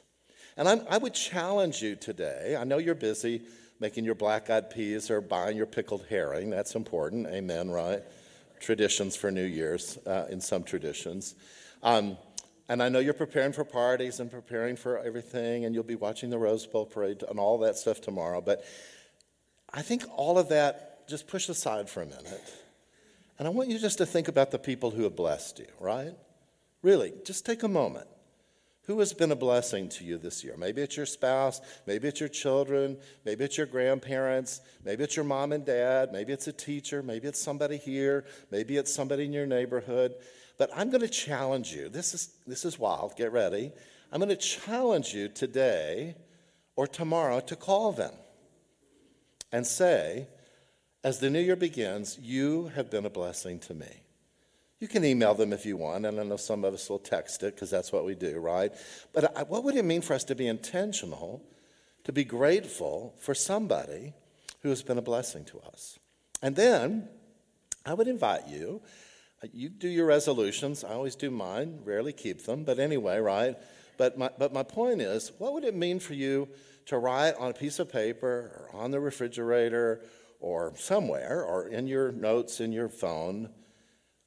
And 0.57 0.69
I'm, 0.69 0.83
i 0.89 0.99
would 0.99 1.15
challenge 1.15 1.83
you 1.83 1.97
today. 1.97 2.57
I 2.59 2.65
know 2.65 2.79
you're 2.79 2.95
busy 2.95 3.43
making 3.81 4.05
your 4.05 4.15
black 4.15 4.51
eyed 4.51 4.71
peas 4.71 5.11
or 5.11 5.21
buying 5.21 5.57
your 5.57 5.67
pickled 5.67 6.05
herring. 6.09 6.51
That's 6.51 6.75
important. 6.75 7.27
Amen, 7.27 7.71
right? 7.71 8.03
Traditions 8.61 9.17
for 9.17 9.31
New 9.31 9.45
Year's 9.45 9.99
uh, 10.07 10.27
in 10.31 10.41
some 10.41 10.63
traditions. 10.63 11.35
Um, 11.83 12.17
and 12.69 12.83
I 12.83 12.89
know 12.89 12.99
you're 12.99 13.13
preparing 13.13 13.53
for 13.53 13.65
parties 13.65 14.21
and 14.21 14.31
preparing 14.31 14.77
for 14.77 14.99
everything, 14.99 15.65
and 15.65 15.75
you'll 15.75 15.85
be 15.85 15.97
watching 15.97 16.31
the 16.31 16.39
Rose 16.39 16.67
Bowl 16.67 16.87
parade 16.87 17.23
and 17.29 17.39
all 17.39 17.59
that 17.59 17.77
stuff 17.77 18.01
tomorrow. 18.01 18.41
But 18.41 18.65
I 19.73 19.83
think 19.83 20.05
all 20.17 20.39
of 20.39 20.49
that 20.49 21.07
just 21.09 21.27
push 21.27 21.49
aside 21.49 21.91
for 21.91 22.03
a 22.03 22.07
minute. 22.07 22.55
And 23.39 23.47
I 23.49 23.51
want 23.51 23.69
you 23.69 23.79
just 23.79 23.99
to 23.99 24.07
think 24.07 24.29
about 24.29 24.51
the 24.51 24.59
people 24.59 24.93
who 24.93 25.03
have 25.03 25.17
blessed 25.17 25.59
you, 25.59 25.67
right? 25.81 26.15
Really, 26.83 27.13
just 27.27 27.45
take 27.45 27.65
a 27.65 27.69
moment. 27.69 28.07
Who 28.87 28.99
has 28.99 29.15
been 29.15 29.33
a 29.33 29.37
blessing 29.37 29.89
to 29.91 30.05
you 30.05 30.19
this 30.19 30.45
year? 30.45 30.57
Maybe 30.59 30.83
it's 30.83 30.97
your 30.97 31.07
spouse, 31.07 31.61
maybe 31.87 32.07
it's 32.07 32.21
your 32.21 32.29
children, 32.29 32.99
maybe 33.25 33.45
it's 33.45 33.57
your 33.57 33.67
grandparents, 33.67 34.61
maybe 34.85 35.05
it's 35.05 35.17
your 35.17 35.25
mom 35.25 35.53
and 35.53 35.65
dad, 35.65 36.13
maybe 36.13 36.35
it's 36.35 36.49
a 36.49 36.53
teacher, 36.53 37.03
maybe 37.03 37.27
it's 37.27 37.41
somebody 37.41 37.79
here, 37.79 38.27
maybe 38.51 38.77
it's 38.77 38.93
somebody 38.93 39.25
in 39.25 39.33
your 39.33 39.47
neighborhood. 39.47 40.15
But 40.59 40.71
I'm 40.77 40.91
going 40.91 41.01
to 41.01 41.09
challenge 41.09 41.73
you. 41.73 41.89
This 41.89 42.13
is, 42.13 42.35
this 42.47 42.65
is 42.67 42.79
wild. 42.79 43.17
Get 43.17 43.33
ready. 43.33 43.73
I'm 44.13 44.21
going 44.21 44.29
to 44.29 44.37
challenge 44.37 45.15
you 45.15 45.29
today 45.29 46.15
or 46.77 46.87
tomorrow 46.87 47.41
to 47.41 47.57
call 47.57 47.93
them 47.93 48.13
and 49.51 49.67
say, 49.67 50.29
as 51.03 51.21
the 51.21 51.31
new 51.31 51.41
year 51.41 51.57
begins, 51.57 52.19
you 52.21 52.71
have 52.75 52.91
been 52.91 53.07
a 53.07 53.11
blessing 53.11 53.59
to 53.61 53.75
me. 53.75 54.03
You 54.81 54.89
can 54.89 55.05
email 55.05 55.35
them 55.35 55.53
if 55.53 55.65
you 55.65 55.77
want, 55.77 56.05
and 56.05 56.21
I 56.21 56.25
know 56.25 56.37
some 56.37 56.65
of 56.65 56.75
us 56.75 56.91
will 56.91 56.99
text 56.99 57.43
it 57.43 57.55
because 57.55 57.71
that's 57.71 57.93
what 57.93 58.05
we 58.05 58.15
do, 58.15 58.39
right? 58.39 58.73
But 59.13 59.37
I, 59.37 59.43
what 59.45 59.65
would 59.65 59.77
it 59.77 59.85
mean 59.85 60.03
for 60.03 60.15
us 60.15 60.25
to 60.25 60.35
be 60.35 60.47
intentional, 60.47 61.43
to 62.05 62.13
be 62.13 62.25
grateful 62.25 63.15
for 63.19 63.35
somebody 63.35 64.13
who 64.63 64.69
has 64.69 64.83
been 64.83 64.99
a 64.99 65.03
blessing 65.03 65.45
to 65.47 65.61
us? 65.61 65.99
And 66.43 66.57
then 66.57 67.09
I 67.87 67.95
would 67.95 68.09
invite 68.09 68.49
you 68.49 68.83
uh, 69.45 69.49
you 69.53 69.69
do 69.69 69.89
your 69.89 70.07
resolutions. 70.07 70.85
I 70.85 70.91
always 70.91 71.17
do 71.17 71.31
mine, 71.31 71.81
rarely 71.85 72.13
keep 72.13 72.45
them, 72.45 72.65
but 72.65 72.79
anyway, 72.79 73.19
right? 73.19 73.57
But 73.97 74.17
my, 74.17 74.31
but 74.39 74.53
my 74.53 74.63
point 74.63 75.01
is, 75.01 75.33
what 75.39 75.53
would 75.53 75.65
it 75.65 75.75
mean 75.75 76.01
for 76.01 76.15
you 76.15 76.49
to 76.87 76.99
write 76.99 77.35
on 77.37 77.51
a 77.51 77.55
piece 77.55 77.79
of 77.79 77.91
paper 77.91 78.69
or 78.73 78.81
on 78.81 78.91
the 78.91 79.01
refrigerator 79.01 80.01
or 80.41 80.73
somewhere 80.77 81.45
or 81.45 81.69
in 81.69 81.87
your 81.87 82.13
notes 82.13 82.61
in 82.61 82.73
your 82.73 82.89
phone? 82.89 83.51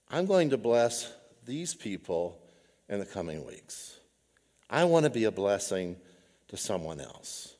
I'm 0.09 0.25
going 0.25 0.51
to 0.51 0.57
bless 0.57 1.11
these 1.45 1.75
people 1.75 2.39
in 2.87 2.99
the 2.99 3.05
coming 3.05 3.45
weeks. 3.45 3.99
I 4.69 4.85
want 4.85 5.03
to 5.03 5.09
be 5.09 5.25
a 5.25 5.31
blessing 5.31 5.97
to 6.47 6.55
someone 6.55 7.01
else 7.01 7.55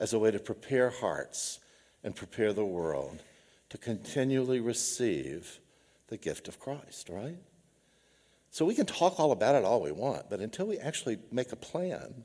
as 0.00 0.14
a 0.14 0.18
way 0.18 0.30
to 0.30 0.38
prepare 0.38 0.88
hearts 0.88 1.60
and 2.02 2.16
prepare 2.16 2.54
the 2.54 2.64
world 2.64 3.22
to 3.68 3.76
continually 3.76 4.60
receive 4.60 5.60
the 6.08 6.16
gift 6.16 6.48
of 6.48 6.58
Christ, 6.58 7.10
right? 7.10 7.38
So 8.50 8.64
we 8.64 8.74
can 8.74 8.86
talk 8.86 9.20
all 9.20 9.32
about 9.32 9.54
it 9.54 9.64
all 9.64 9.82
we 9.82 9.92
want, 9.92 10.30
but 10.30 10.40
until 10.40 10.66
we 10.66 10.78
actually 10.78 11.18
make 11.30 11.52
a 11.52 11.56
plan, 11.56 12.24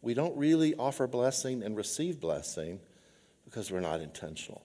we 0.00 0.14
don't 0.14 0.36
really 0.36 0.74
offer 0.76 1.06
blessing 1.06 1.62
and 1.62 1.76
receive 1.76 2.20
blessing 2.20 2.80
because 3.44 3.70
we're 3.70 3.80
not 3.80 4.00
intentional. 4.00 4.64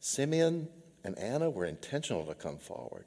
Simeon 0.00 0.68
and 1.04 1.18
Anna 1.18 1.50
were 1.50 1.66
intentional 1.66 2.24
to 2.26 2.34
come 2.34 2.56
forward. 2.56 3.04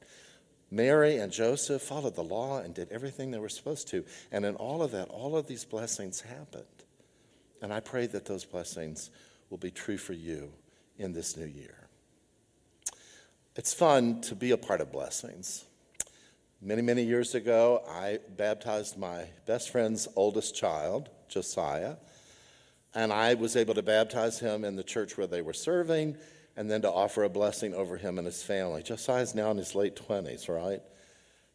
Mary 0.71 1.17
and 1.17 1.33
Joseph 1.33 1.81
followed 1.81 2.15
the 2.15 2.23
law 2.23 2.59
and 2.59 2.73
did 2.73 2.89
everything 2.91 3.29
they 3.29 3.37
were 3.37 3.49
supposed 3.49 3.89
to. 3.89 4.05
And 4.31 4.45
in 4.45 4.55
all 4.55 4.81
of 4.81 4.91
that, 4.91 5.09
all 5.09 5.35
of 5.35 5.47
these 5.47 5.65
blessings 5.65 6.21
happened. 6.21 6.65
And 7.61 7.73
I 7.73 7.81
pray 7.81 8.07
that 8.07 8.25
those 8.25 8.45
blessings 8.45 9.11
will 9.49 9.57
be 9.57 9.69
true 9.69 9.97
for 9.97 10.13
you 10.13 10.53
in 10.97 11.11
this 11.11 11.35
new 11.35 11.45
year. 11.45 11.75
It's 13.55 13.73
fun 13.73 14.21
to 14.21 14.35
be 14.35 14.51
a 14.51 14.57
part 14.57 14.79
of 14.79 14.93
blessings. 14.93 15.65
Many, 16.61 16.81
many 16.81 17.03
years 17.03 17.35
ago, 17.35 17.83
I 17.89 18.19
baptized 18.37 18.97
my 18.97 19.25
best 19.45 19.71
friend's 19.71 20.07
oldest 20.15 20.55
child, 20.55 21.09
Josiah, 21.27 21.95
and 22.93 23.11
I 23.11 23.33
was 23.33 23.55
able 23.55 23.73
to 23.73 23.81
baptize 23.81 24.39
him 24.39 24.63
in 24.63 24.75
the 24.75 24.83
church 24.83 25.17
where 25.17 25.27
they 25.27 25.41
were 25.41 25.53
serving 25.53 26.17
and 26.55 26.69
then 26.69 26.81
to 26.81 26.91
offer 26.91 27.23
a 27.23 27.29
blessing 27.29 27.73
over 27.73 27.97
him 27.97 28.17
and 28.17 28.25
his 28.25 28.43
family. 28.43 28.83
Josiah's 28.83 29.35
now 29.35 29.51
in 29.51 29.57
his 29.57 29.75
late 29.75 29.95
20s, 29.95 30.49
right? 30.49 30.81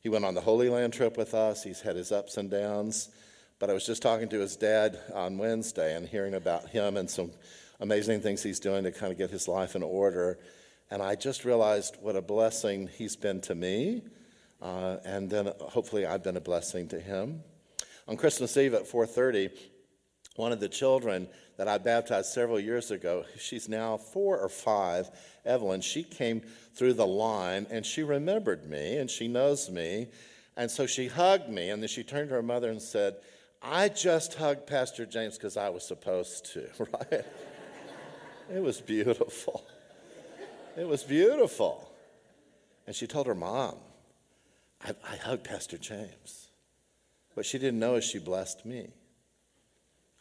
He 0.01 0.09
went 0.09 0.25
on 0.25 0.35
the 0.35 0.41
Holy 0.41 0.69
Land 0.69 0.93
trip 0.93 1.17
with 1.17 1.35
us. 1.35 1.63
He's 1.63 1.81
had 1.81 1.97
his 1.97 2.13
ups 2.13 2.37
and 2.37 2.51
downs. 2.51 3.11
But 3.59 3.71
I 3.71 3.73
was 3.73 3.87
just 3.87 4.03
talking 4.03 4.29
to 4.29 4.41
his 4.41 4.57
dad 4.57 4.99
on 5.15 5.39
Wednesday 5.39 5.97
and 5.97 6.07
hearing 6.07 6.35
about 6.35 6.69
him 6.69 6.97
and 6.97 7.09
some 7.09 7.31
amazing 7.81 8.21
things 8.21 8.43
he's 8.43 8.61
doing 8.61 8.85
to 8.85 8.93
kind 8.93 9.13
of 9.13 9.19
get 9.19 9.31
his 9.31 9.49
life 9.49 9.75
in 9.75 9.83
order. 9.83 10.39
And 10.91 11.03
I 11.03 11.15
just 11.15 11.45
realized 11.45 11.97
what 12.01 12.17
a 12.17 12.23
blessing 12.23 12.89
he's 12.97 13.17
been 13.17 13.41
to 13.43 13.55
me. 13.55 14.03
Uh, 14.61 14.99
and 15.05 15.29
then 15.29 15.51
hopefully 15.61 16.07
I've 16.07 16.23
been 16.23 16.37
a 16.37 16.41
blessing 16.41 16.89
to 16.89 17.01
him. 17.01 17.43
On 18.09 18.17
Christmas 18.17 18.57
Eve 18.57 18.75
at 18.75 18.87
4:30, 18.87 19.51
one 20.37 20.53
of 20.53 20.61
the 20.61 20.69
children 20.69 21.29
that 21.57 21.69
I 21.69 21.79
baptized 21.79 22.33
several 22.33 22.61
years 22.61 22.91
ago, 22.91 23.25
she's 23.39 23.69
now 23.69 23.97
four 23.97 24.39
or 24.39 24.49
five, 24.49 25.11
Evelyn, 25.45 25.81
she 25.81 26.03
came 26.03 26.43
through 26.75 26.95
the 26.95 27.07
line 27.07 27.67
and 27.71 27.85
she 27.85 28.03
remembered 28.03 28.69
me 28.69 28.99
and 28.99 29.11
she 29.11 29.29
knows 29.29 29.71
me. 29.71 30.09
And 30.57 30.71
so 30.71 30.87
she 30.87 31.09
hugged 31.09 31.49
me 31.49 31.71
and 31.71 31.83
then 31.83 31.89
she 31.89 32.03
turned 32.03 32.29
to 32.29 32.35
her 32.35 32.43
mother 32.43 32.71
and 32.71 32.81
said, 32.81 33.17
I 33.63 33.89
just 33.89 34.35
hugged 34.35 34.67
Pastor 34.67 35.07
James 35.07 35.37
because 35.37 35.57
I 35.57 35.71
was 35.71 35.85
supposed 35.85 36.53
to, 36.53 36.69
right? 36.79 37.25
it 38.55 38.63
was 38.63 38.81
beautiful. 38.81 39.67
It 40.77 40.87
was 40.87 41.03
beautiful. 41.03 41.91
And 42.87 42.95
she 42.95 43.07
told 43.07 43.27
her 43.27 43.35
mom, 43.35 43.77
I, 44.85 44.93
I 45.11 45.17
hugged 45.17 45.45
Pastor 45.45 45.79
James. 45.79 46.49
What 47.35 47.47
she 47.47 47.59
didn't 47.59 47.81
know 47.81 47.97
is 47.97 48.05
she 48.05 48.19
blessed 48.19 48.65
me. 48.65 48.89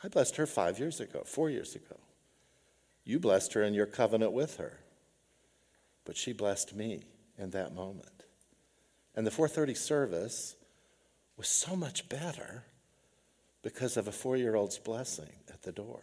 I 0.04 0.08
blessed 0.08 0.36
her 0.36 0.46
five 0.46 0.80
years 0.80 1.00
ago, 1.00 1.24
four 1.26 1.50
years 1.50 1.76
ago. 1.76 1.98
You 3.04 3.20
blessed 3.20 3.54
her 3.54 3.64
in 3.64 3.74
your 3.74 3.86
covenant 3.86 4.34
with 4.34 4.58
her. 4.58 4.80
But 6.06 6.18
she 6.18 6.34
blessed 6.34 6.76
me 6.76 7.04
in 7.38 7.52
that 7.52 7.74
moment. 7.74 8.24
And 9.16 9.26
the 9.26 9.32
430 9.32 9.74
service 9.76 10.56
was 11.38 11.48
so 11.48 11.76
much 11.76 12.10
better 12.10 12.64
because 13.62 13.98
of 13.98 14.08
a 14.08 14.12
four 14.12 14.38
year 14.38 14.56
old's 14.56 14.78
blessing 14.78 15.32
at 15.52 15.64
the 15.64 15.72
door. 15.72 16.02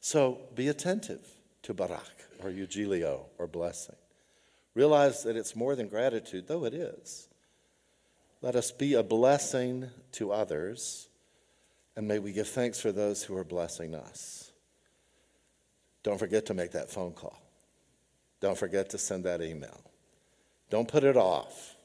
So 0.00 0.40
be 0.54 0.68
attentive 0.68 1.26
to 1.62 1.74
barak 1.74 2.28
or 2.42 2.50
eugilio 2.50 3.26
or 3.38 3.46
blessing. 3.46 3.96
Realize 4.74 5.24
that 5.24 5.36
it's 5.36 5.54
more 5.54 5.76
than 5.76 5.88
gratitude, 5.88 6.46
though 6.48 6.64
it 6.64 6.74
is. 6.74 7.28
Let 8.40 8.56
us 8.56 8.70
be 8.70 8.94
a 8.94 9.02
blessing 9.02 9.90
to 10.12 10.32
others 10.32 11.09
and 11.96 12.06
may 12.06 12.18
we 12.18 12.32
give 12.32 12.48
thanks 12.48 12.80
for 12.80 12.92
those 12.92 13.22
who 13.22 13.36
are 13.36 13.44
blessing 13.44 13.94
us. 13.94 14.52
Don't 16.02 16.18
forget 16.18 16.46
to 16.46 16.54
make 16.54 16.72
that 16.72 16.90
phone 16.90 17.12
call. 17.12 17.40
Don't 18.40 18.56
forget 18.56 18.90
to 18.90 18.98
send 18.98 19.24
that 19.24 19.42
email. 19.42 19.80
Don't 20.70 20.88
put 20.88 21.04
it 21.04 21.16
off. 21.16 21.76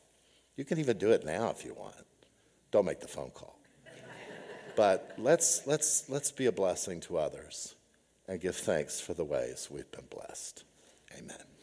You 0.56 0.63
can 0.63 0.80
even 0.80 0.98
do 0.98 1.12
it 1.12 1.26
now 1.26 1.50
if 1.50 1.65
you 1.65 1.74
want. 1.74 1.96
Don't 2.72 2.86
make 2.86 3.02
the 3.02 3.08
phone 3.08 3.32
call. 3.32 3.60
but 4.76 5.13
let's, 5.18 5.68
let's, 5.68 6.10
let's 6.10 6.32
be 6.32 6.46
a 6.46 6.52
blessing 6.52 7.02
to 7.02 7.18
others 7.18 7.76
and 8.28 8.39
give 8.39 8.56
thanks 8.56 9.02
for 9.02 9.13
the 9.13 9.26
ways 9.26 9.68
we've 9.70 9.91
been 9.91 10.08
blessed. 10.10 10.63
Amen. 11.18 11.55